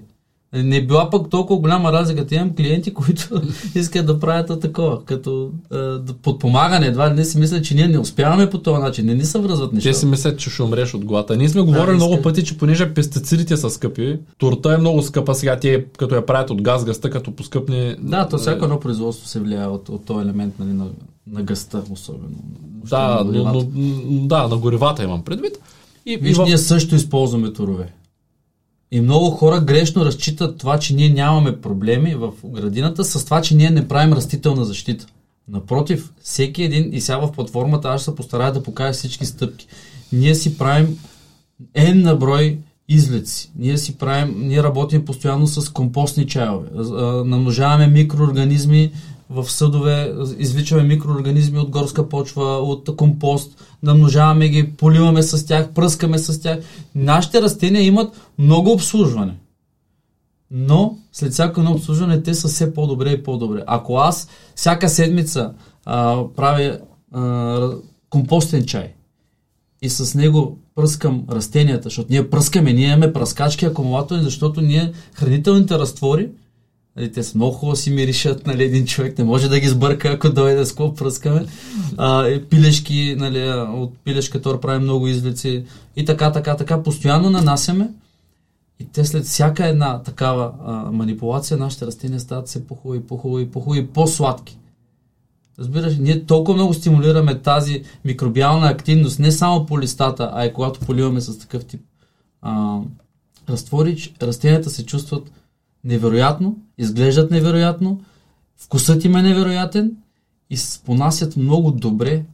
[0.52, 2.34] Не е била пък толкова голяма разлика.
[2.34, 3.42] Имам клиенти, които
[3.74, 6.86] искат да правят такова, като а, да подпомагане.
[6.86, 9.06] Едва не си мисля, че ние не успяваме по този начин.
[9.06, 9.98] Не ни се връзват Те нещата.
[9.98, 11.36] си мислят, че ще умреш от глада.
[11.36, 15.34] Ние сме говорили много иска- пъти, че понеже пестицидите са скъпи, турта е много скъпа
[15.34, 17.96] сега, те като я правят от газ, гъста, като поскъпне.
[18.00, 20.86] Да, то всяко едно производство се влияе от, от този елемент нали, на,
[21.32, 22.36] на гъста, особено.
[22.90, 25.58] Да, на но, но, да, на горивата имам предвид.
[26.06, 26.44] И, и Виж, в...
[26.44, 27.92] ние също използваме турове.
[28.90, 33.54] И много хора грешно разчитат това, че ние нямаме проблеми в градината с това, че
[33.54, 35.06] ние не правим растителна защита.
[35.48, 39.66] Напротив, всеки един, и сега в платформата аз ще се постарая да покажа всички стъпки.
[40.12, 40.98] Ние си правим
[41.76, 42.58] N на брой
[42.88, 43.50] излеци.
[43.58, 46.68] Ние си правим, ние работим постоянно с компостни чайове.
[47.24, 48.92] Намножаваме микроорганизми
[49.30, 56.18] в съдове, извличаме микроорганизми от горска почва, от компост, намножаваме ги, поливаме с тях, пръскаме
[56.18, 56.58] с тях.
[56.94, 59.34] Нашите растения имат много обслужване.
[60.50, 63.64] Но след всяко едно обслужване те са все по-добре и по-добре.
[63.66, 65.52] Ако аз всяка седмица
[65.84, 66.78] а, правя
[67.12, 67.70] а,
[68.10, 68.94] компостен чай
[69.82, 75.78] и с него пръскам растенията, защото ние пръскаме, ние имаме пръскачки, акумулатори, защото ние хранителните
[75.78, 76.28] разтвори,
[76.98, 80.08] нали, те са много хубаво си миришат, нали, един човек не може да ги сбърка,
[80.08, 81.46] ако дойде с какво пръскаме.
[81.96, 85.64] А, пилешки, нали, от пилешка тор правим много излици
[85.96, 87.90] и така, така, така, постоянно нанасяме
[88.80, 93.86] и те след всяка една такава а, манипулация, нашите растения стават все по-хубави, по-хубави, по-хубави,
[93.86, 94.58] по-сладки.
[95.58, 100.80] Разбираш, ние толкова много стимулираме тази микробиална активност, не само по листата, а и когато
[100.80, 101.80] поливаме с такъв тип
[102.42, 102.78] а,
[103.48, 105.30] разтвори, растенията се чувстват
[105.88, 108.00] невероятно, изглеждат невероятно,
[108.56, 109.96] вкусът им е невероятен
[110.50, 112.24] и понасят много добре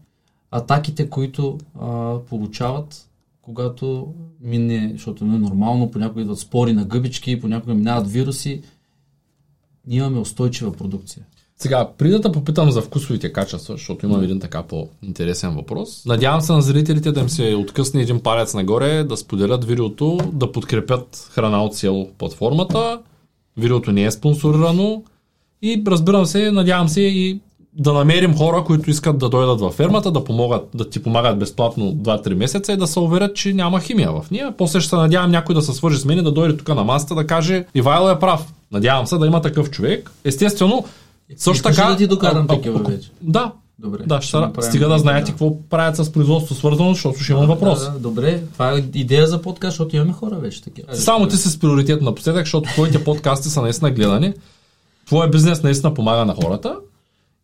[0.50, 3.08] атаките, които а, получават,
[3.42, 8.62] когато мине, защото не е нормално, понякога идват спори на гъбички, понякога минават вируси.
[9.86, 11.24] Ние имаме устойчива продукция.
[11.56, 16.04] Сега, преди да попитам за вкусовите качества, защото имам един така по-интересен въпрос.
[16.06, 20.52] Надявам се на зрителите да им се откъсне един палец нагоре, да споделят видеото, да
[20.52, 23.00] подкрепят храна от село платформата.
[23.56, 25.02] Видеото не е спонсорирано.
[25.62, 27.40] И разбирам се, надявам се и
[27.76, 31.92] да намерим хора, които искат да дойдат във фермата, да, помогат, да ти помагат безплатно
[31.92, 34.54] 2-3 месеца и да се уверят, че няма химия в нея.
[34.58, 36.84] После ще се надявам някой да се свържи с мен и да дойде тук на
[36.84, 38.52] масата да каже Ивайло е прав.
[38.72, 40.10] Надявам се да има такъв човек.
[40.24, 40.84] Естествено,
[41.36, 41.84] също така...
[41.84, 43.10] да ти докарам такива вече?
[43.22, 43.52] Да.
[43.78, 44.02] Добре.
[44.06, 47.84] Да, ще, направим стига да знаете какво правят с производство свързано, защото ще имам въпрос.
[47.84, 50.88] Да, да, добре, това е идея за подкаст, защото имаме хора вече такива.
[50.90, 54.34] Айде, Само ти си с приоритет напоследък, защото твоите подкасти са наистина гледани.
[55.06, 56.76] Твоя бизнес наистина помага на хората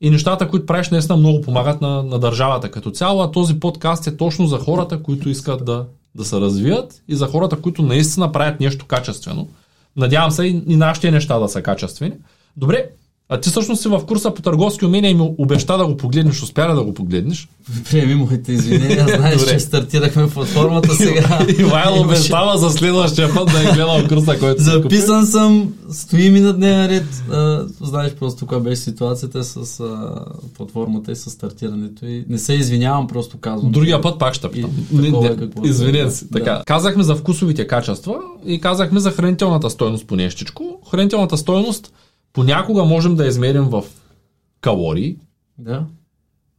[0.00, 4.06] и нещата, които правиш, наистина много помагат на, на държавата като цяло, а този подкаст
[4.06, 8.32] е точно за хората, които искат да, да се развият и за хората, които наистина
[8.32, 9.48] правят нещо качествено.
[9.96, 12.14] Надявам се и, и нашите неща да са качествени.
[12.56, 12.90] Добре,
[13.32, 16.42] а ти всъщност си в курса по търговски умения и ми обеща да го погледнеш,
[16.42, 17.48] успя ли да го погледнеш?
[17.90, 21.46] Приеми моите извинения, знаеш, че стартирахме платформата сега.
[21.58, 24.82] Ивайло обещава за следващия път да е гледал курса, който си купил.
[24.82, 27.22] Записан съм, стои ми на дневен ред.
[27.30, 30.24] А, знаеш просто каква беше ситуацията с а,
[30.56, 32.06] платформата и с стартирането.
[32.06, 33.72] И не се извинявам, просто казвам.
[33.72, 34.70] Другия път пак ще питам.
[35.04, 35.68] Е е.
[35.68, 36.24] извинен си.
[36.30, 36.38] Да.
[36.38, 36.62] Така.
[36.66, 38.16] Казахме за вкусовите качества
[38.46, 40.80] и казахме за хранителната стойност по нещичко.
[40.90, 41.92] Хранителната стойност
[42.32, 43.84] понякога можем да измерим в
[44.60, 45.16] калории,
[45.58, 45.84] Да.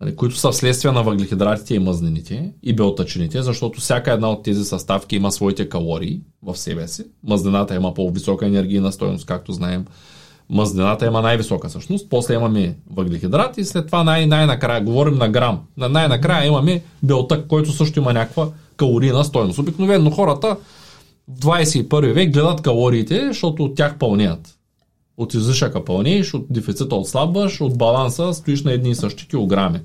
[0.02, 4.66] нали, които са вследствие на въглехидратите и мъзнените и белтъчените, защото всяка една от тези
[4.66, 7.04] съставки има своите калории в себе си.
[7.24, 9.86] Мазнената има по-висока енергийна стоеност, както знаем.
[10.50, 15.60] Мазнената има най-висока същност, после имаме въглехидрати и след това най- най-накрая, говорим на грам,
[15.78, 19.60] на най-накрая имаме белтък, който също има някаква калорийна стоеност.
[19.60, 20.58] Обикновено хората
[21.28, 24.58] в 21 век гледат калориите, защото от тях пълнят.
[25.22, 29.80] От излишъка пълнееш, от дефицита отслабваш, от баланса стоиш на едни и същи килограми.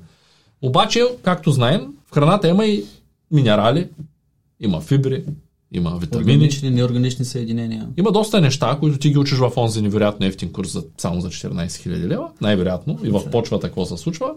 [0.61, 2.83] Обаче, както знаем, в храната има и
[3.31, 3.87] минерали,
[4.59, 5.23] има фибри,
[5.71, 6.31] има витамини.
[6.31, 7.87] Органични, неорганични съединения.
[7.97, 11.29] Има доста неща, които ти ги учиш в онзи невероятно ефтин курс за, само за
[11.29, 14.33] 14 000 лева, най-вероятно, и в почвата какво се случва.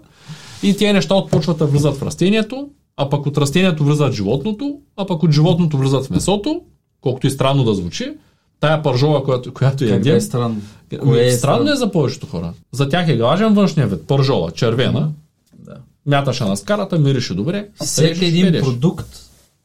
[0.62, 4.78] И тези неща от почвата влизат в растението, а пък от растението влизат в животното,
[4.96, 6.61] а пък от животното влизат в месото,
[7.01, 8.12] колкото и странно да звучи.
[8.61, 10.63] Тая пържола, която, която Как ядем, да е странно?
[11.03, 12.53] Кое е странно е за повечето хора.
[12.73, 15.13] За тях е глажен външния вид, пържола, червена,
[15.59, 15.77] Да.
[16.07, 17.69] мяташе на скарата, мирише добре.
[17.85, 18.63] Всеки един едеш.
[18.63, 19.09] продукт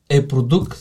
[0.10, 0.78] е продукт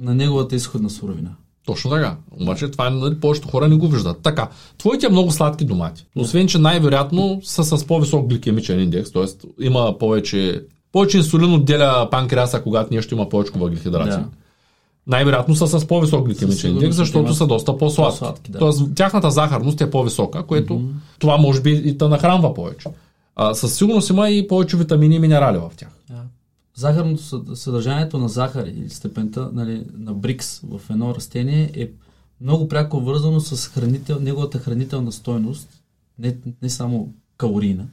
[0.00, 1.30] на неговата изходна суровина.
[1.66, 2.16] Точно така.
[2.40, 4.22] Обаче това нали, повечето хора не го виждат.
[4.22, 6.06] Така, твоите много сладки домати.
[6.16, 9.24] Освен, че най-вероятно са с по-висок гликемичен индекс, т.е.
[9.64, 10.62] има повече,
[10.92, 14.10] повече инсулин отделя панкреаса, когато нещо има повече въглехидрати.
[14.10, 14.24] Да.
[15.06, 18.18] Най-вероятно са с по-висок гликемичен индекс, защото са доста по-сладки.
[18.18, 18.58] по-сладки, да.
[18.58, 20.82] Тоест, тяхната захарност е по-висока, което
[21.18, 22.88] това може би и те нахранва повече.
[23.36, 25.88] А, със сигурност има и повече витамини и минерали в тях.
[26.10, 26.22] Да.
[26.74, 31.88] Захарното съд- съдържанието на захар или степента нали, на брикс в едно растение е
[32.40, 35.68] много пряко вързано с хранител, неговата хранителна стойност,
[36.18, 37.86] не, не само калорийна,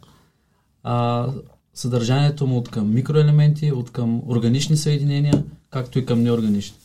[0.83, 1.27] а
[1.73, 6.77] съдържанието му от към микроелементи, от към органични съединения, както и към неорганични.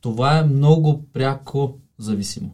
[0.00, 2.50] Това е много пряко зависимо.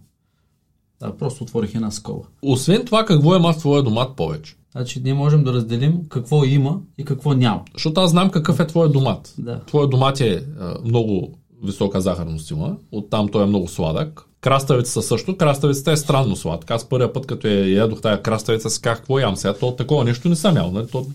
[1.01, 2.25] Да, просто отворих една скоба.
[2.43, 4.57] Освен това, какво има в твоя домат повече?
[4.73, 7.63] Значи ние можем да разделим какво има и какво няма.
[7.75, 9.35] Защото аз знам какъв е твоя домат.
[9.39, 9.61] Да.
[9.61, 14.23] Твоя домат е а, много висока захарност има, оттам той е много сладък.
[14.41, 15.37] Краставица също.
[15.37, 16.75] Краставицата е странно сладка.
[16.75, 19.55] Аз първия път, като я ядох тая краставица, си казах, какво ям сега?
[19.55, 20.71] То такова нещо не съм ял.
[20.71, 20.87] Нали?
[20.87, 21.07] То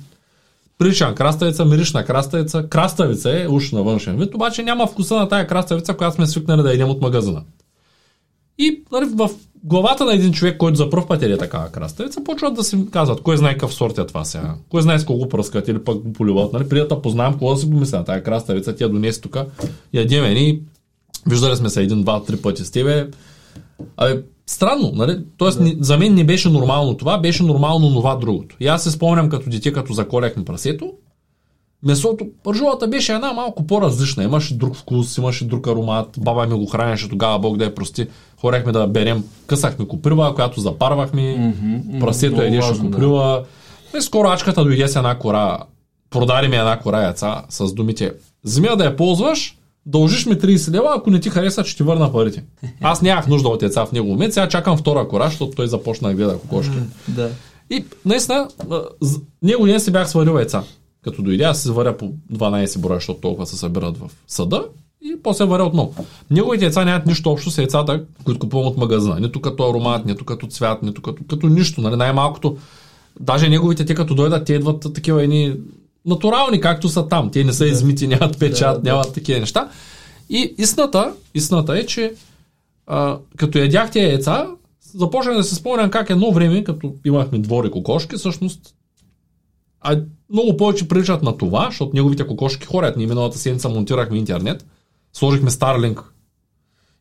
[0.81, 2.67] прилича на краставица, мириш на краставица.
[2.69, 6.61] Краставица е уж на външен вид, обаче няма вкуса на тая краставица, която сме свикнали
[6.61, 7.43] да едем от магазина.
[8.57, 9.29] И нали, в
[9.63, 13.21] главата на един човек, който за първ път е такава краставица, почват да си казват,
[13.21, 16.13] кой знае какъв сорт е това сега, кой знае с колко пръскат или пък го
[16.13, 16.53] поливат.
[16.53, 19.37] Нали, преди познавам, какво да си помисля на тая краставица, тя донесе тук,
[19.93, 20.61] ядем ни,
[21.27, 23.07] виждали сме се един, два, три пъти с тебе.
[23.97, 24.21] Абе,
[24.51, 25.17] странно, нали?
[25.37, 25.75] Тоест, да.
[25.79, 28.55] за мен не беше нормално това, беше нормално това другото.
[28.59, 30.93] И аз се спомням като дете, като заколяхме прасето,
[31.83, 34.23] Месото, пържолата беше една малко по-различна.
[34.23, 36.09] Имаше друг вкус, имаше друг аромат.
[36.17, 38.07] Баба ми го хранеше тогава, Бог да я прости.
[38.41, 41.35] Хорехме да берем, късахме коприва, която запарвахме.
[41.37, 43.43] Мгм, Прасето едеше важно, да.
[43.97, 45.57] И скоро ачката дойде с една кора.
[46.09, 48.11] Продари ми една кора яйца с думите.
[48.43, 51.83] Вземи я да я ползваш, дължиш ми 30 лева, ако не ти хареса, ще ти
[51.83, 52.43] върна парите.
[52.81, 56.09] Аз нямах нужда от яйца в него момент, сега чакам втора кора, защото той започна
[56.09, 56.77] да гледа кокошки.
[57.07, 57.29] Да.
[57.69, 58.47] И наистина,
[59.41, 60.63] него ден си бях сварил яйца.
[61.03, 64.65] Като дойде, аз се варя по 12 броя, защото толкова се събират в съда
[65.01, 66.05] и после варя отново.
[66.31, 69.19] Неговите яйца нямат нищо общо с яйцата, които купувам от магазина.
[69.19, 71.81] Нито като аромат, нито като цвят, нито като, като нищо.
[71.81, 71.95] Нали?
[71.95, 72.57] Най-малкото,
[73.19, 75.55] даже неговите, те като дойдат, те идват такива едни
[76.05, 77.29] натурални, както са там.
[77.31, 78.89] Те не са измити, нямат печат, Да, да.
[78.89, 79.69] нямат такива неща.
[80.29, 82.13] И истината, истината е, че
[82.87, 84.47] а, като ядях тези яйца,
[84.93, 88.75] започнах да се спомням как едно време, като имахме двори кокошки, всъщност
[89.81, 92.97] а много повече приличат на това, защото неговите кокошки хорят.
[92.97, 94.65] Ние миналата седмица монтирахме интернет,
[95.13, 96.01] сложихме Starlink.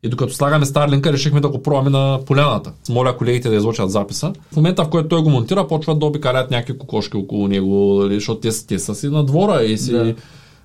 [0.02, 2.72] И докато слагаме Starlink, решихме да го пробваме на поляната.
[2.88, 4.32] Моля колегите да излучат записа.
[4.52, 8.14] В момента, в който той го монтира, почват да обикалят някакви кокошки около него, нали,
[8.14, 10.14] защото те, те са си на двора и си Да.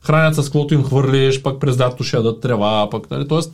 [0.02, 3.54] хранят с каквото им хвърлиш, пък през лятото ще ядат трева, пък, нали, тоест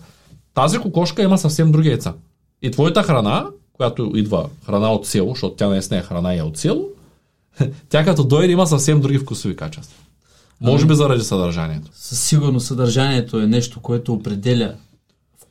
[0.54, 2.14] тази кокошка има съвсем други яйца.
[2.62, 6.44] И твоята храна, която идва храна от село, защото тя наистина е храна и е
[6.44, 6.86] от село,
[7.90, 9.98] тя като дойде има съвсем други вкусови качества.
[10.62, 11.92] Може би заради съдържанието.
[11.94, 14.74] Със сигурност съдържанието е нещо, което определя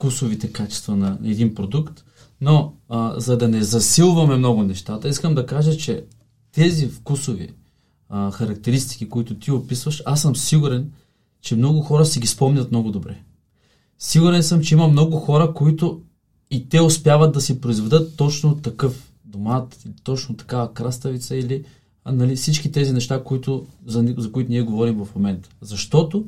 [0.00, 2.04] вкусовите качества на един продукт,
[2.40, 6.04] но а, за да не засилваме много нещата, искам да кажа, че
[6.52, 7.48] тези вкусови
[8.08, 10.92] а, характеристики, които ти описваш, аз съм сигурен,
[11.40, 13.18] че много хора си ги спомнят много добре.
[13.98, 16.00] Сигурен съм, че има много хора, които
[16.50, 21.64] и те успяват да си произведат точно такъв домат, точно такава краставица или
[22.04, 25.48] а, нали, всички тези неща, които, за, за които ние говорим в момента.
[25.60, 26.26] Защото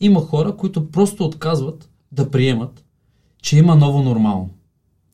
[0.00, 2.84] има хора, които просто отказват да приемат,
[3.42, 4.50] че има ново нормално.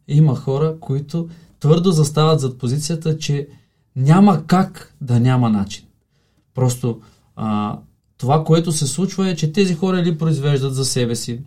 [0.08, 1.28] Има хора, които
[1.60, 3.48] твърдо застават зад позицията, че
[3.96, 5.84] няма как да няма начин.
[6.54, 7.00] Просто
[7.36, 7.78] а,
[8.18, 11.40] това, което се случва е, че тези хора или произвеждат за себе си,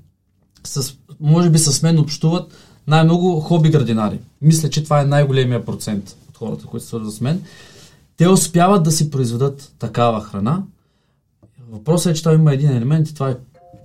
[0.63, 2.53] с, може би с мен общуват
[2.87, 4.19] най-много хоби градинари.
[4.41, 7.43] Мисля, че това е най-големия процент от хората, които се свързват с мен.
[8.17, 10.63] Те успяват да си произведат такава храна.
[11.69, 13.37] Въпросът е, че там има един елемент и това е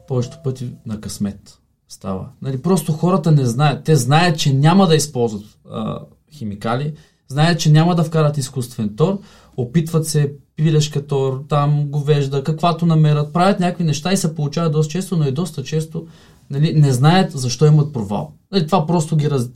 [0.09, 1.59] повечето пъти на късмет
[1.95, 2.27] става.
[2.43, 3.85] Нали, просто хората не знаят.
[3.85, 5.99] Те знаят, че няма да използват а,
[6.33, 6.93] химикали,
[7.29, 9.19] знаят, че няма да вкарат изкуствен тор,
[9.57, 14.93] опитват се пилешка тор, там говежда, каквато намерят, правят някакви неща и се получават доста
[14.93, 16.07] често, но и доста често
[16.51, 18.33] нали, не знаят защо имат провал.
[18.53, 19.49] Нали, това просто ги раз...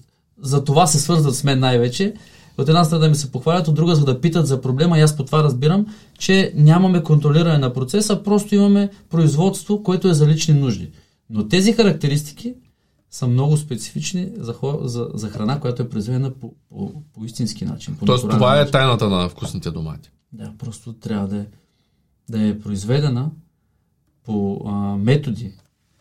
[0.42, 2.14] За това се свързват с мен най-вече.
[2.58, 4.98] От една страна да ми се похвалят, от друга за да питат за проблема.
[4.98, 5.86] И аз по това разбирам,
[6.18, 10.90] че нямаме контролиране на процеса, просто имаме производство, което е за лични нужди.
[11.30, 12.54] Но тези характеристики
[13.10, 17.64] са много специфични за, хор, за, за храна, която е произведена по, по, по истински
[17.64, 17.96] начин.
[17.96, 18.68] По Тоест това е начин.
[18.68, 20.10] е тайната на вкусните домати.
[20.32, 21.46] Да, просто трябва да е,
[22.28, 23.30] да е произведена
[24.24, 25.52] по а, методи,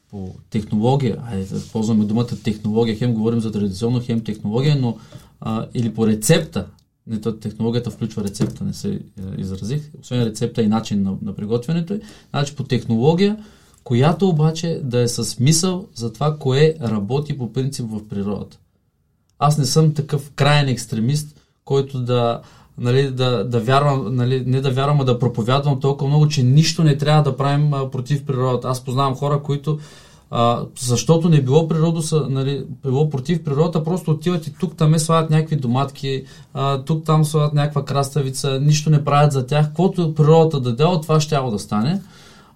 [0.10, 4.98] по технология, айде да ползваме думата технология, хем говорим за традиционно, хем технология, но
[5.42, 6.68] а, или по рецепта,
[7.08, 9.02] не, технологията включва рецепта, не се е,
[9.42, 12.00] изразих, освен рецепта и начин на, на приготвянето,
[12.30, 13.44] значи по технология,
[13.88, 18.58] която обаче да е с мисъл за това, кое работи по принцип в природата.
[19.40, 22.42] Аз не съм такъв крайен екстремист, който да,
[22.78, 26.84] нали, да, да вярвам, нали, не да вярвам, а да проповядвам толкова много, че нищо
[26.84, 28.68] не трябва да правим а, против природата.
[28.68, 29.80] Аз познавам хора, които
[30.32, 34.94] а, защото не било природа, са, нали, било против природата, просто отиват и тук там
[34.94, 36.24] е слагат някакви доматки,
[36.86, 39.68] тук там слагат някаква краставица, нищо не правят за тях.
[39.68, 42.02] Каквото природата даде, от това ще да стане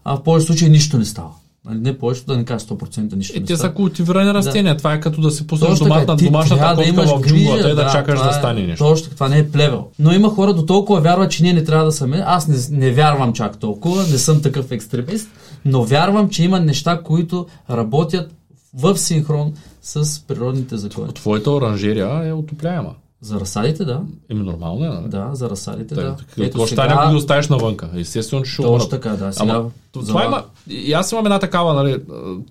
[0.05, 1.29] а в повече случаи нищо не става.
[1.65, 3.37] Нали, не повечето да не кажа 100% нищо.
[3.37, 4.73] И те са култивирани растения.
[4.73, 4.77] Да.
[4.77, 7.75] Това е като да си пуснеш домат на домашната котка да в джунглата и да,
[7.75, 8.85] да чакаш да е, стане нещо.
[8.85, 9.87] Точно това не е плевел.
[9.99, 12.23] Но има хора до толкова вярват, че ние не трябва да сме.
[12.25, 15.29] Аз не, не вярвам чак толкова, не съм такъв екстремист,
[15.65, 18.31] но вярвам, че има неща, които работят
[18.73, 21.13] в синхрон с природните закони.
[21.13, 22.93] Твоята оранжерия е отопляема.
[23.22, 24.01] За разсадите, да.
[24.30, 25.09] Еми нормално е, нали?
[25.09, 26.15] Да, за разсадите, да.
[26.36, 27.89] Какво ще стане, ако ги оставиш навънка?
[27.95, 29.34] Естествено, че ще Точно така, да.
[29.34, 32.01] Сега, Ама, това има, и аз имам една такава нали,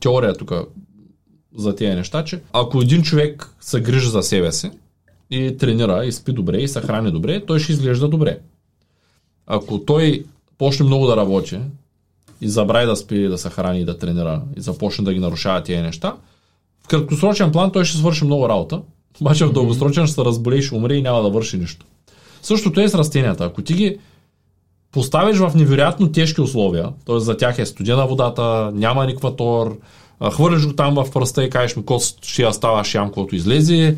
[0.01, 0.53] теория тук
[1.57, 4.71] за тези неща, че ако един човек се грижи за себе си
[5.31, 8.39] и тренира, и спи добре, и се храни добре, той ще изглежда добре.
[9.47, 10.25] Ако той
[10.59, 11.59] почне много да работи
[12.41, 15.63] и забрави да спи, да се храни и да тренира и започне да ги нарушава
[15.63, 16.17] тези неща,
[16.85, 18.83] в краткосрочен план той ще свърши много работа,
[19.21, 21.87] обаче в дългосрочен ще се разболее, ще умре и няма да върши нищо.
[22.43, 23.45] Същото е с растенията.
[23.45, 23.99] Ако ти ги
[24.93, 27.21] поставиш в невероятно тежки условия, т.е.
[27.21, 29.79] за тях е студена водата, няма никаква тор,
[30.33, 33.97] хвърлиш го там в пръста и кажеш ми кост ще я става шям, когато излезе.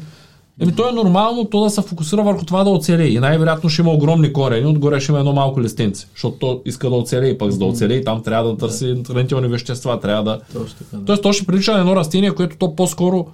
[0.61, 3.07] Еми то е нормално то да се фокусира върху това да оцелее.
[3.07, 6.91] И най-вероятно ще има огромни корени, отгоре ще има едно малко листенце, защото то иска
[6.91, 10.41] да оцелее, пък за да оцелее там трябва да търси хранителни вещества, трябва да...
[10.53, 11.05] Точно така, да.
[11.05, 13.27] Тоест то ще прилича на едно растение, което то по-скоро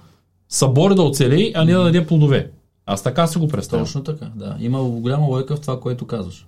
[0.49, 2.51] събори да оцелее, а не да даде плодове.
[2.85, 3.85] Аз така си го представям.
[3.85, 4.57] Точно така, да.
[4.59, 6.47] Има голяма лойка в това, което казваш.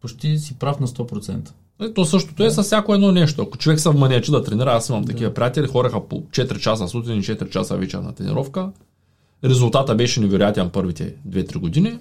[0.00, 1.50] Почти си прав на 100%.
[1.80, 3.42] Е, то същото е с всяко едно нещо.
[3.42, 5.12] Ако човек се вманече да тренира, аз имам да.
[5.12, 8.70] такива приятели, хореха по 4 часа сутрин и 4 часа вечер на тренировка.
[9.44, 11.98] Резултата беше невероятен първите 2-3 години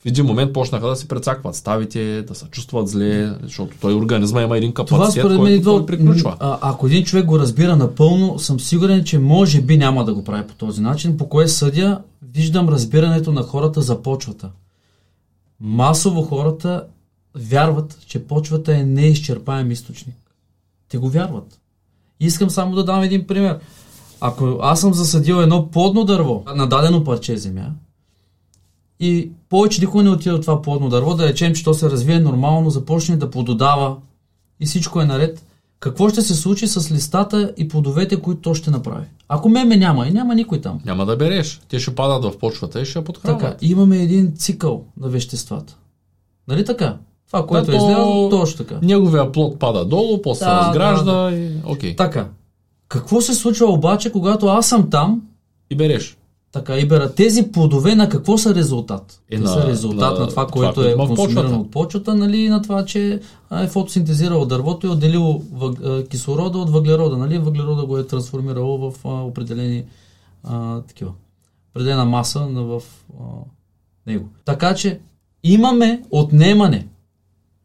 [0.00, 4.42] в един момент почнаха да се прецакват ставите, да се чувстват зле, защото той организма
[4.42, 6.36] има един капацитет, Това, който идва, приключва.
[6.40, 10.24] А, ако един човек го разбира напълно, съм сигурен, че може би няма да го
[10.24, 12.00] прави по този начин, по кое съдя,
[12.34, 14.50] виждам разбирането на хората за почвата.
[15.60, 16.84] Масово хората
[17.34, 20.16] вярват, че почвата е неизчерпаем източник.
[20.88, 21.60] Те го вярват.
[22.20, 23.58] Искам само да дам един пример.
[24.20, 27.70] Ако аз съм засадил едно плодно дърво на дадено парче земя,
[29.00, 32.18] и повече никой не отиде от това плодно дърво, да речем, че то се развие
[32.18, 33.96] нормално, започне да плододава
[34.60, 35.44] и всичко е наред.
[35.80, 39.06] Какво ще се случи с листата и плодовете, които то ще направи?
[39.28, 40.80] Ако меме няма и няма никой там.
[40.84, 41.60] Няма да береш.
[41.68, 43.40] Те ще падат в почвата и ще подхранват.
[43.40, 45.76] Така, имаме един цикъл на веществата.
[46.48, 46.96] Нали така?
[47.26, 48.78] Това, което да, е излязло, точно така.
[48.82, 51.36] Неговия плод пада долу, после да, разгражда да, да.
[51.36, 51.56] и...
[51.62, 51.96] Okay.
[51.96, 52.28] Така.
[52.88, 55.22] Какво се случва обаче, когато аз съм там
[55.70, 56.17] и береш?
[56.52, 59.22] Така, Ибера, тези плодове на какво са резултат?
[59.30, 62.48] Е, Те на, са резултат на, на това, което това, е консумирано от почвата, нали,
[62.48, 63.20] на това, че
[63.52, 65.78] е фотосинтезирало дървото и отделило въг,
[66.08, 69.84] кислорода от въглерода, нали, въглерода го е трансформирало в а, определени
[70.44, 71.12] а, такива,
[71.70, 72.82] определена маса на, в
[73.20, 73.24] а,
[74.06, 74.28] него.
[74.44, 75.00] Така че
[75.42, 76.86] имаме отнемане.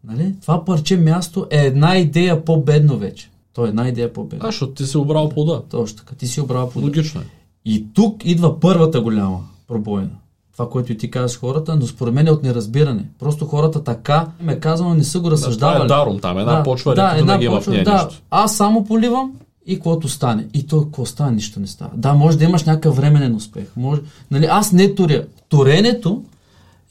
[0.04, 0.36] Нали?
[0.42, 3.30] Това парче място е една идея по-бедно вече.
[3.54, 4.46] То е една идея по-бедно.
[4.46, 5.62] А, защото ти си обрал плода.
[5.70, 6.88] Точно така, ти си обрал плода.
[6.88, 7.26] Логично е.
[7.66, 10.10] И тук идва първата голяма пробойна.
[10.54, 13.06] това, което и ти казваш хората, но според мен е от неразбиране.
[13.20, 15.80] Просто хората така ме казано не са го разсъждавали.
[15.80, 18.22] Да, това е даром там, една да, почва, да, една да почва, да, нищо.
[18.32, 19.32] Аз само поливам
[19.66, 20.48] и каквото стане.
[20.54, 21.92] И то какво стане, нищо не става.
[21.96, 23.66] Да, може да имаш някакъв временен успех.
[23.76, 24.02] Може,
[24.32, 25.26] нали, аз не туря.
[25.50, 26.24] Туренето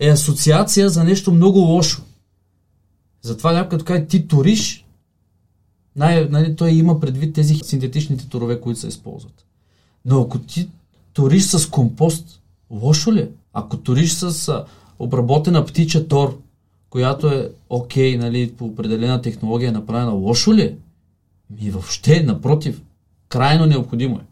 [0.01, 2.03] е асоциация за нещо много лошо.
[3.23, 4.85] Затова някой като каже ти туриш,
[5.97, 9.45] най, нали, той има предвид тези синтетичните турове, които се използват.
[10.05, 10.69] Но ако ти
[11.13, 12.41] туриш с компост,
[12.71, 13.29] лошо ли е?
[13.53, 14.65] Ако туриш с
[14.99, 16.39] обработена птича тор,
[16.91, 20.77] която е окей, нали, по определена технология е направена, лошо ли е?
[21.51, 22.83] Ми въобще, напротив,
[23.29, 24.25] крайно необходимо е.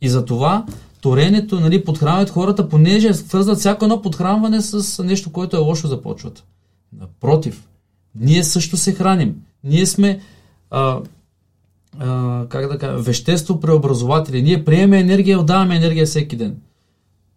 [0.00, 0.66] И затова
[1.00, 6.44] торенето, нали, подхранват хората, понеже свързват всяко едно подхранване с нещо, което е лошо започват.
[6.98, 7.68] Напротив,
[8.14, 9.42] ние също се храним.
[9.64, 10.20] Ние сме
[10.70, 11.00] а,
[12.48, 14.42] как да кажа, вещество преобразователи.
[14.42, 16.56] Ние приемаме енергия, отдаваме енергия всеки ден.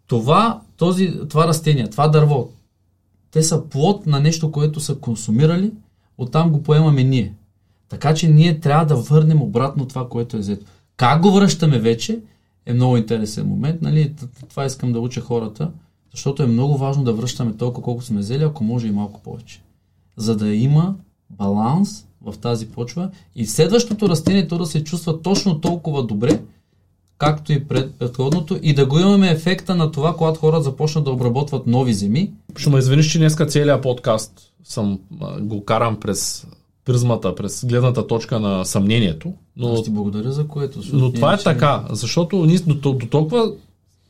[0.07, 2.49] Това, този, това растение, това дърво,
[3.31, 5.71] те са плод на нещо, което са консумирали,
[6.17, 7.33] оттам го поемаме ние.
[7.89, 10.65] Така че ние трябва да върнем обратно това, което е взето.
[10.97, 12.19] Как го връщаме вече
[12.65, 13.81] е много интересен момент.
[13.81, 14.13] Нали?
[14.49, 15.71] Това искам да уча хората,
[16.11, 19.61] защото е много важно да връщаме толкова, колко сме взели, ако може и малко повече.
[20.17, 20.95] За да има
[21.29, 26.41] баланс в тази почва и следващото растение то да се чувства точно толкова добре,
[27.17, 31.11] както и пред предходното, и да го имаме ефекта на това, когато хората започнат да
[31.11, 32.31] обработват нови земи.
[32.57, 34.99] Ще ме извиниш, че днеска целият подкаст съм,
[35.39, 36.47] го карам през
[36.85, 39.33] призмата, през гледната точка на съмнението.
[39.57, 40.79] Но, Аз ти благодаря за което.
[40.93, 43.51] но това е така, защото ние до, до толкова,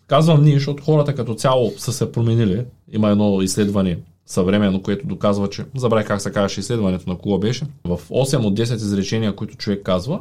[0.07, 2.65] казвам ние, защото хората като цяло са се променили.
[2.91, 3.97] Има едно изследване
[4.29, 7.65] съвременно, което доказва, че забравя как се казваше изследването на кого беше.
[7.83, 10.19] В 8 от 10 изречения, които човек казва,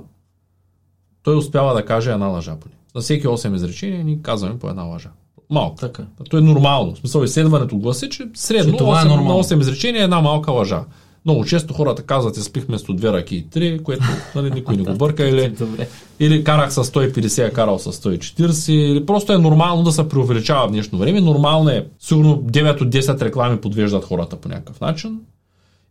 [1.22, 2.74] той успява да каже една лъжа поне.
[2.94, 5.10] На всеки 8 изречения ни казваме по една лъжа.
[5.50, 5.76] Малко.
[5.76, 6.06] Така.
[6.30, 6.94] То е нормално.
[6.94, 9.36] В смисъл, изследването гласи, че средно Че това е 8, нормално.
[9.36, 10.84] на 8 изречения е една малка лъжа.
[11.28, 14.04] Много често хората казват, изпих вместо две ръки и три, което
[14.34, 15.54] нали, никой не го бърка, или,
[16.20, 20.68] или карах с 150, а карал с 140, или просто е нормално да се преувеличава
[20.68, 21.20] в днешно време.
[21.20, 25.20] Нормално е, сигурно 9 от 10 реклами подвеждат хората по някакъв начин.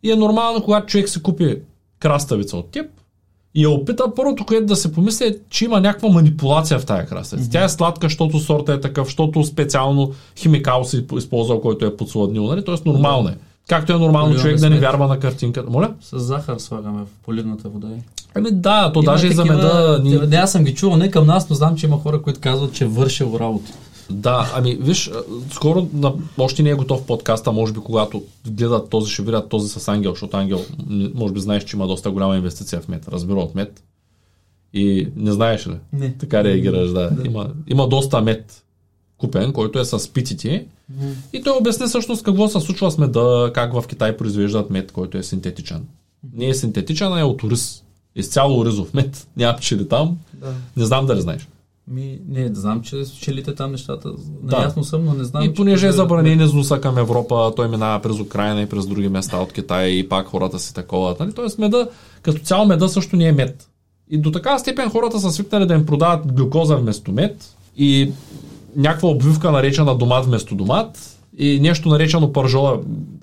[0.04, 1.58] И е нормално, когато човек си купи
[2.00, 2.86] краставица от теб
[3.56, 7.06] и я опита, първото, което да се помисли е, че има някаква манипулация в тая
[7.06, 7.50] краставица.
[7.50, 12.44] Тя е сладка, защото сорта е такъв, защото специално химикал се използва, който е подсладнил,
[12.44, 12.66] нали?
[12.66, 13.38] Тоест нормално е.
[13.68, 15.70] Както е нормално Поливаме човек да не вярва на картинката.
[15.70, 15.94] Моля?
[16.02, 17.88] С захар слагаме в поливната вода.
[18.36, 20.00] Ами да, то Има даже и за меда.
[20.04, 20.18] Ни...
[20.28, 22.74] Не, аз съм ги чувал не към нас, но знам, че има хора, които казват,
[22.74, 23.72] че е вършил работа.
[24.10, 25.12] Да, ами виж,
[25.52, 29.70] скоро на, още не е готов подкаста, може би когато гледат този, ще видят този
[29.70, 30.62] с Ангел, защото Ангел,
[31.16, 33.84] може би знаеш, че има доста голяма инвестиция в мед, разбира от мед.
[34.74, 35.76] И не знаеш ли?
[35.94, 36.14] Не.
[36.14, 37.10] Така реагираш, да.
[37.10, 37.28] Да.
[37.28, 38.64] Има, има доста мед
[39.18, 40.66] купен, който е с питите.
[41.34, 45.18] И той обясни всъщност какво се случва с меда, как в Китай произвеждат мед, който
[45.18, 45.86] е синтетичен.
[46.34, 47.84] Не е синтетичен, а е от ориз.
[48.16, 49.28] Изцяло оризов мед.
[49.38, 50.18] Няма пчели там.
[50.34, 50.54] Да.
[50.78, 51.48] Не знам дали знаеш.
[51.88, 54.10] Ми, не, знам, че пчелите там нещата.
[54.44, 54.58] Да.
[54.58, 55.44] Наясно съм, но не знам.
[55.44, 58.88] И че понеже е произвеждат забранен износа към Европа, той минава през Украина и през
[58.88, 61.16] други места от Китай и пак хората си такова.
[61.20, 61.34] Нали?
[61.34, 61.88] Тоест меда,
[62.22, 63.70] като цяло меда също не е мед.
[64.10, 68.12] И до такава степен хората са свикнали да им продават глюкоза вместо мед и
[68.78, 72.80] някаква обвивка наречена домат вместо домат и нещо наречено пържола,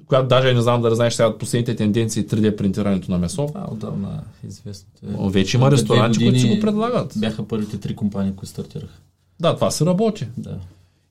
[0.07, 3.49] която даже не знам дали знаеш сега последните тенденции 3D принтирането на месо.
[3.71, 4.89] Отдавна е известно.
[5.01, 7.13] Те- Вече има ресторанти, които си го предлагат.
[7.17, 8.95] Бяха първите три компании, които стартираха.
[9.41, 10.27] Да, това се работи.
[10.37, 10.57] Да.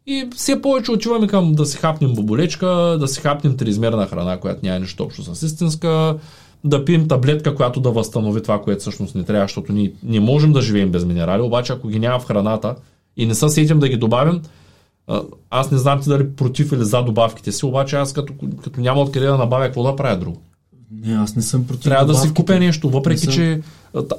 [0.07, 2.67] И все повече отиваме към да си хапнем боболечка,
[2.99, 6.15] да си хапнем триизмерна храна, която няма нищо общо с истинска,
[6.63, 10.53] да пием таблетка, която да възстанови това, което всъщност не трябва, защото ние не можем
[10.53, 12.75] да живеем без минерали, обаче ако ги няма в храната
[13.17, 14.41] и не се сетим да ги добавим,
[15.07, 18.33] а, аз не знам ти дали против или за добавките си, обаче аз като,
[18.63, 20.41] като няма откъде да набавя, какво да правя друго?
[20.91, 21.83] Не, аз не съм против.
[21.83, 22.41] Трябва да си добавките.
[22.41, 23.61] купя нещо, въпреки Не съм- че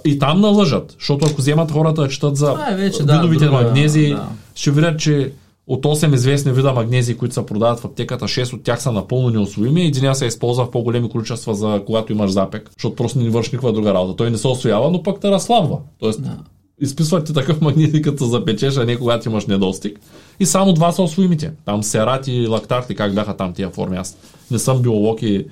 [0.05, 3.63] и там налъжат, защото ако вземат хората да четат за е вече, да, видовите друга-
[3.63, 4.29] магнези, да.
[4.55, 5.33] ще видят, че
[5.67, 9.31] от 8 известни вида магнези, които се продават в аптеката, 6 от тях са напълно
[9.31, 9.85] неосвоими.
[9.85, 13.73] Един се използва в по-големи количества за когато имаш запек, защото просто не върши никаква
[13.73, 14.17] друга работа.
[14.17, 15.79] Той не се освоява, но пък те разслабва.
[16.01, 16.37] Тоест, Да.
[16.81, 20.01] Изписват ти такъв магнези, като запечеш, а не когато имаш недостиг.
[20.41, 21.53] И само два са освоимите.
[21.65, 23.97] Там серат и лактарти, как бяха там тия форми.
[23.97, 24.17] Аз
[24.51, 25.47] не съм биолог и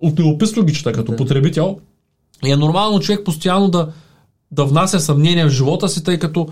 [0.00, 1.16] от любопитство ги чета като Да.
[1.16, 1.78] потребител.
[2.44, 3.88] И е нормално човек постоянно да,
[4.50, 6.48] да внася съмнение в живота си, тъй като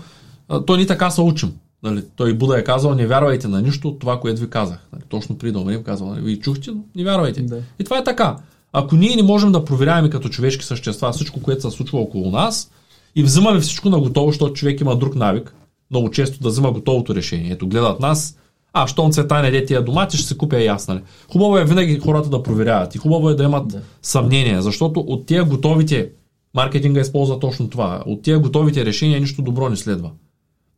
[0.49, 1.53] а, той ни така се учим.
[1.83, 4.77] Нали, той Буда е казал, не вярвайте на нищо от това, което ви казах.
[4.93, 7.41] Нали, точно преди да умрем казал, нали, вие чухте, но не вярвайте.
[7.41, 7.57] Да.
[7.79, 8.37] И това е така.
[8.73, 12.71] Ако ние не можем да проверяваме като човешки същества всичко, което се случва около нас
[13.15, 15.55] и взимаме всичко на готово, защото човек има друг навик,
[15.91, 17.51] много често да взима готовото решение.
[17.51, 18.37] Ето гледат нас,
[18.73, 21.01] А, щом цвета не тия домати, ще се купя и аз, нали?
[21.31, 23.81] Хубаво е винаги хората да проверяват и хубаво е да имат Да.
[24.01, 26.09] съмнение, защото от тия готовите,
[26.55, 30.11] маркетинга използва точно това, от тия готовите решения нищо добро не следва.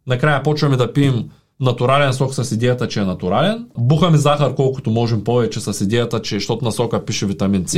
[0.07, 1.29] Накрая почваме да пием
[1.59, 6.35] натурален сок с идеята, че е натурален, бухаме захар колкото можем повече с идеята, че
[6.35, 7.77] защото на сока пише витамин С,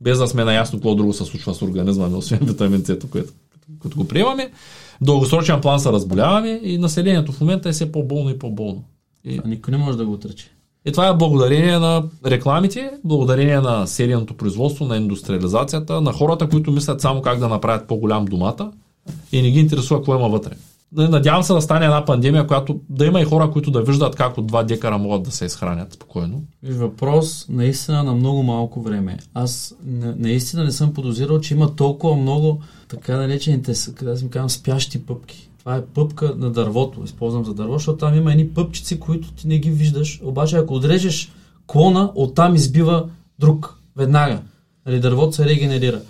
[0.00, 3.32] без да сме наясно какво друго се случва с организма, освен витамин С, което
[3.82, 4.50] като го приемаме.
[5.00, 8.84] В дългосрочен план се разболяваме и населението в момента е все по-болно и по-болно.
[9.24, 10.50] И, А никой не може да го отрече.
[10.86, 16.72] и това е благодарение на рекламите, благодарение на серийното производство, на индустриализацията, на хората, които
[16.72, 18.70] мислят само как да направят по-голям домата
[19.32, 20.50] и не ги интересува какво има вътре.
[20.96, 24.38] Надявам се да стане една пандемия, която да има и хора, които да виждат как
[24.38, 26.42] от 2 декара могат да се изхранят спокойно.
[26.62, 29.18] Въпрос наистина на много малко време.
[29.34, 34.50] Аз на, наистина не съм подозирал, че има толкова много така наречените, къде си казвам,
[34.50, 35.48] спящи пъпки.
[35.58, 39.48] Това е пъпка на дървото, използвам за дърво, защото там има едни пъпчици, които ти
[39.48, 40.20] не ги виждаш.
[40.24, 41.32] Обаче ако отрежеш
[41.66, 43.08] клона, оттам избива
[43.38, 44.42] друг веднага.
[44.86, 46.00] Нали, дървото се регенерира.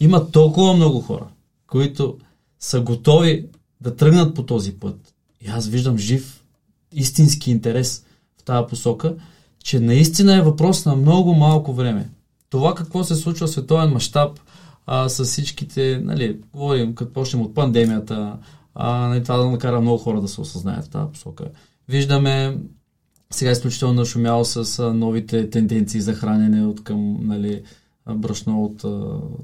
[0.00, 1.24] Има толкова много хора,
[1.66, 2.16] които
[2.60, 3.46] са готови
[3.80, 5.14] да тръгнат по този път.
[5.40, 6.44] И аз виждам жив,
[6.92, 8.04] истински интерес
[8.40, 9.14] в тази посока,
[9.64, 12.10] че наистина е въпрос на много малко време.
[12.50, 14.40] Това какво се случва в световен мащаб
[15.08, 18.38] с всичките, нали, говорим, като почнем от пандемията,
[18.74, 21.44] а, нали, това да накара много хора да се осъзнаят в тази посока.
[21.88, 22.58] Виждаме
[23.30, 27.62] сега изключително нашумяло с новите тенденции за хранене от към нали,
[28.14, 28.80] брашно от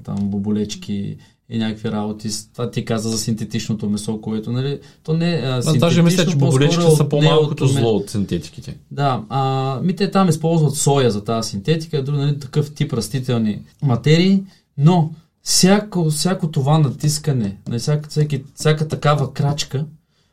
[0.03, 1.17] там боболечки
[1.49, 2.29] и някакви работи.
[2.53, 6.35] Това ти каза за синтетичното месо, което, нали, то не е Аз даже мисля, че
[6.35, 8.77] боболечките са от- по-малкото от- зло от синтетиките.
[8.91, 13.61] да, а, ми те там използват соя за тази синтетика, друг, нали, такъв тип растителни
[13.81, 14.43] материи,
[14.77, 15.11] но
[15.43, 19.85] всяко, всяко това натискане, на всяка, всяки, всяка такава крачка,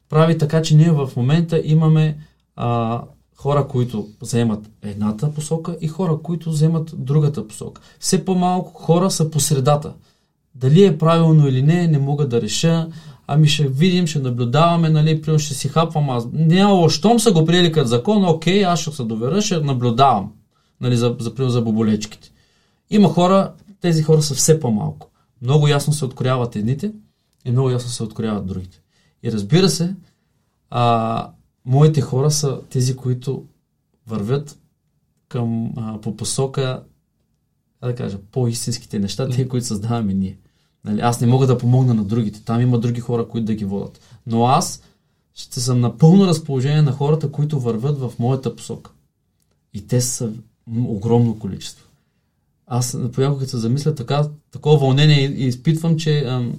[0.09, 2.17] прави така, че ние в момента имаме
[2.57, 3.03] а,
[3.37, 7.81] хора, които вземат едната посока и хора, които вземат другата посока.
[8.01, 9.93] Все по-малко хора са по средата.
[10.55, 12.89] Дали е правилно или не, не мога да реша.
[13.27, 16.29] Ами ще видим, ще наблюдаваме, нали, примерно ще си хапвам аз.
[16.33, 20.33] Няма щом са го приели като закон, окей, аз ще се доверя, ще наблюдавам,
[20.81, 22.31] нали, за, за, за боболечките.
[22.91, 25.11] Има хора, тези хора са все по-малко.
[25.43, 26.93] Много ясно се открояват едните
[27.45, 28.81] и много ясно се открояват другите.
[29.23, 29.95] И разбира се,
[30.71, 31.31] а,
[31.65, 33.45] моите хора са тези, които
[34.07, 34.59] вървят
[35.29, 36.83] към, а, по посока,
[37.83, 40.39] да кажа, по-истинските неща, те, които създаваме ние.
[40.85, 42.45] Нали, аз не мога да помогна на другите.
[42.45, 44.01] Там има други хора, които да ги водят.
[44.27, 44.83] Но аз
[45.35, 48.91] ще съм на пълно разположение на хората, които вървят в моята посока.
[49.75, 50.31] И те са
[50.77, 51.87] огромно количество.
[52.67, 56.53] Аз понякога като се замисля така, такова вълнение и изпитвам, че ам,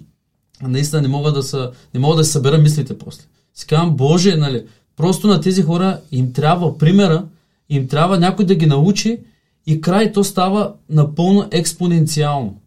[0.61, 3.23] наистина не мога да са, не мога да се събера мислите после.
[3.53, 4.65] Си казвам, Боже, нали,
[4.95, 7.26] просто на тези хора им трябва примера,
[7.69, 9.19] им трябва някой да ги научи
[9.68, 12.57] и край то става напълно експоненциално.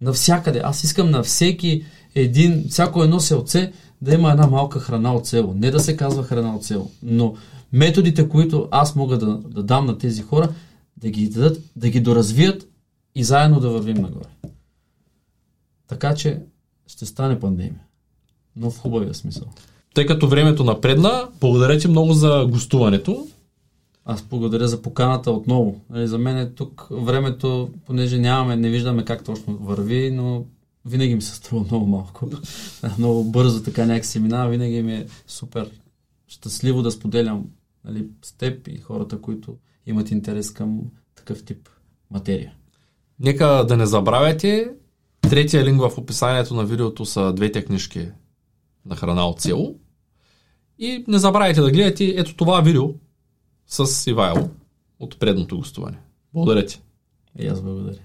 [0.00, 0.60] Навсякъде.
[0.64, 3.72] Аз искам на всеки един, всяко едно селце
[4.02, 5.54] да има една малка храна от село.
[5.54, 7.34] Не да се казва храна от село, но
[7.72, 10.48] методите, които аз мога да, да дам на тези хора,
[10.96, 12.68] да ги дадат, да ги доразвият
[13.14, 14.28] и заедно да вървим нагоре.
[15.88, 16.40] Така че
[16.86, 17.80] ще стане пандемия.
[18.56, 19.46] Но в хубавия смисъл.
[19.94, 23.26] Тъй като времето напредна, благодаря ти много за гостуването.
[24.10, 25.80] Аз благодаря за поканата отново.
[25.90, 30.44] Нали, за мен е тук времето, понеже нямаме, не виждаме как точно върви, но
[30.84, 32.30] винаги ми се струва много малко.
[32.98, 35.70] много бързо така някак се минава, винаги ми е супер
[36.28, 37.46] щастливо да споделям
[37.84, 39.56] нали, с теб и хората, които
[39.86, 40.80] имат интерес към
[41.14, 41.68] такъв тип
[42.10, 42.52] материя.
[43.20, 44.70] Нека да не забравяйте,
[45.20, 48.08] третия линк в описанието на видеото са двете книжки
[48.86, 49.74] на храна от село.
[50.78, 52.94] И не забравяйте да гледате ето това видео
[53.70, 54.50] с Ивайло
[55.00, 55.98] от предното гостуване.
[56.34, 56.80] Благодаря ти.
[57.38, 57.98] И аз благодаря.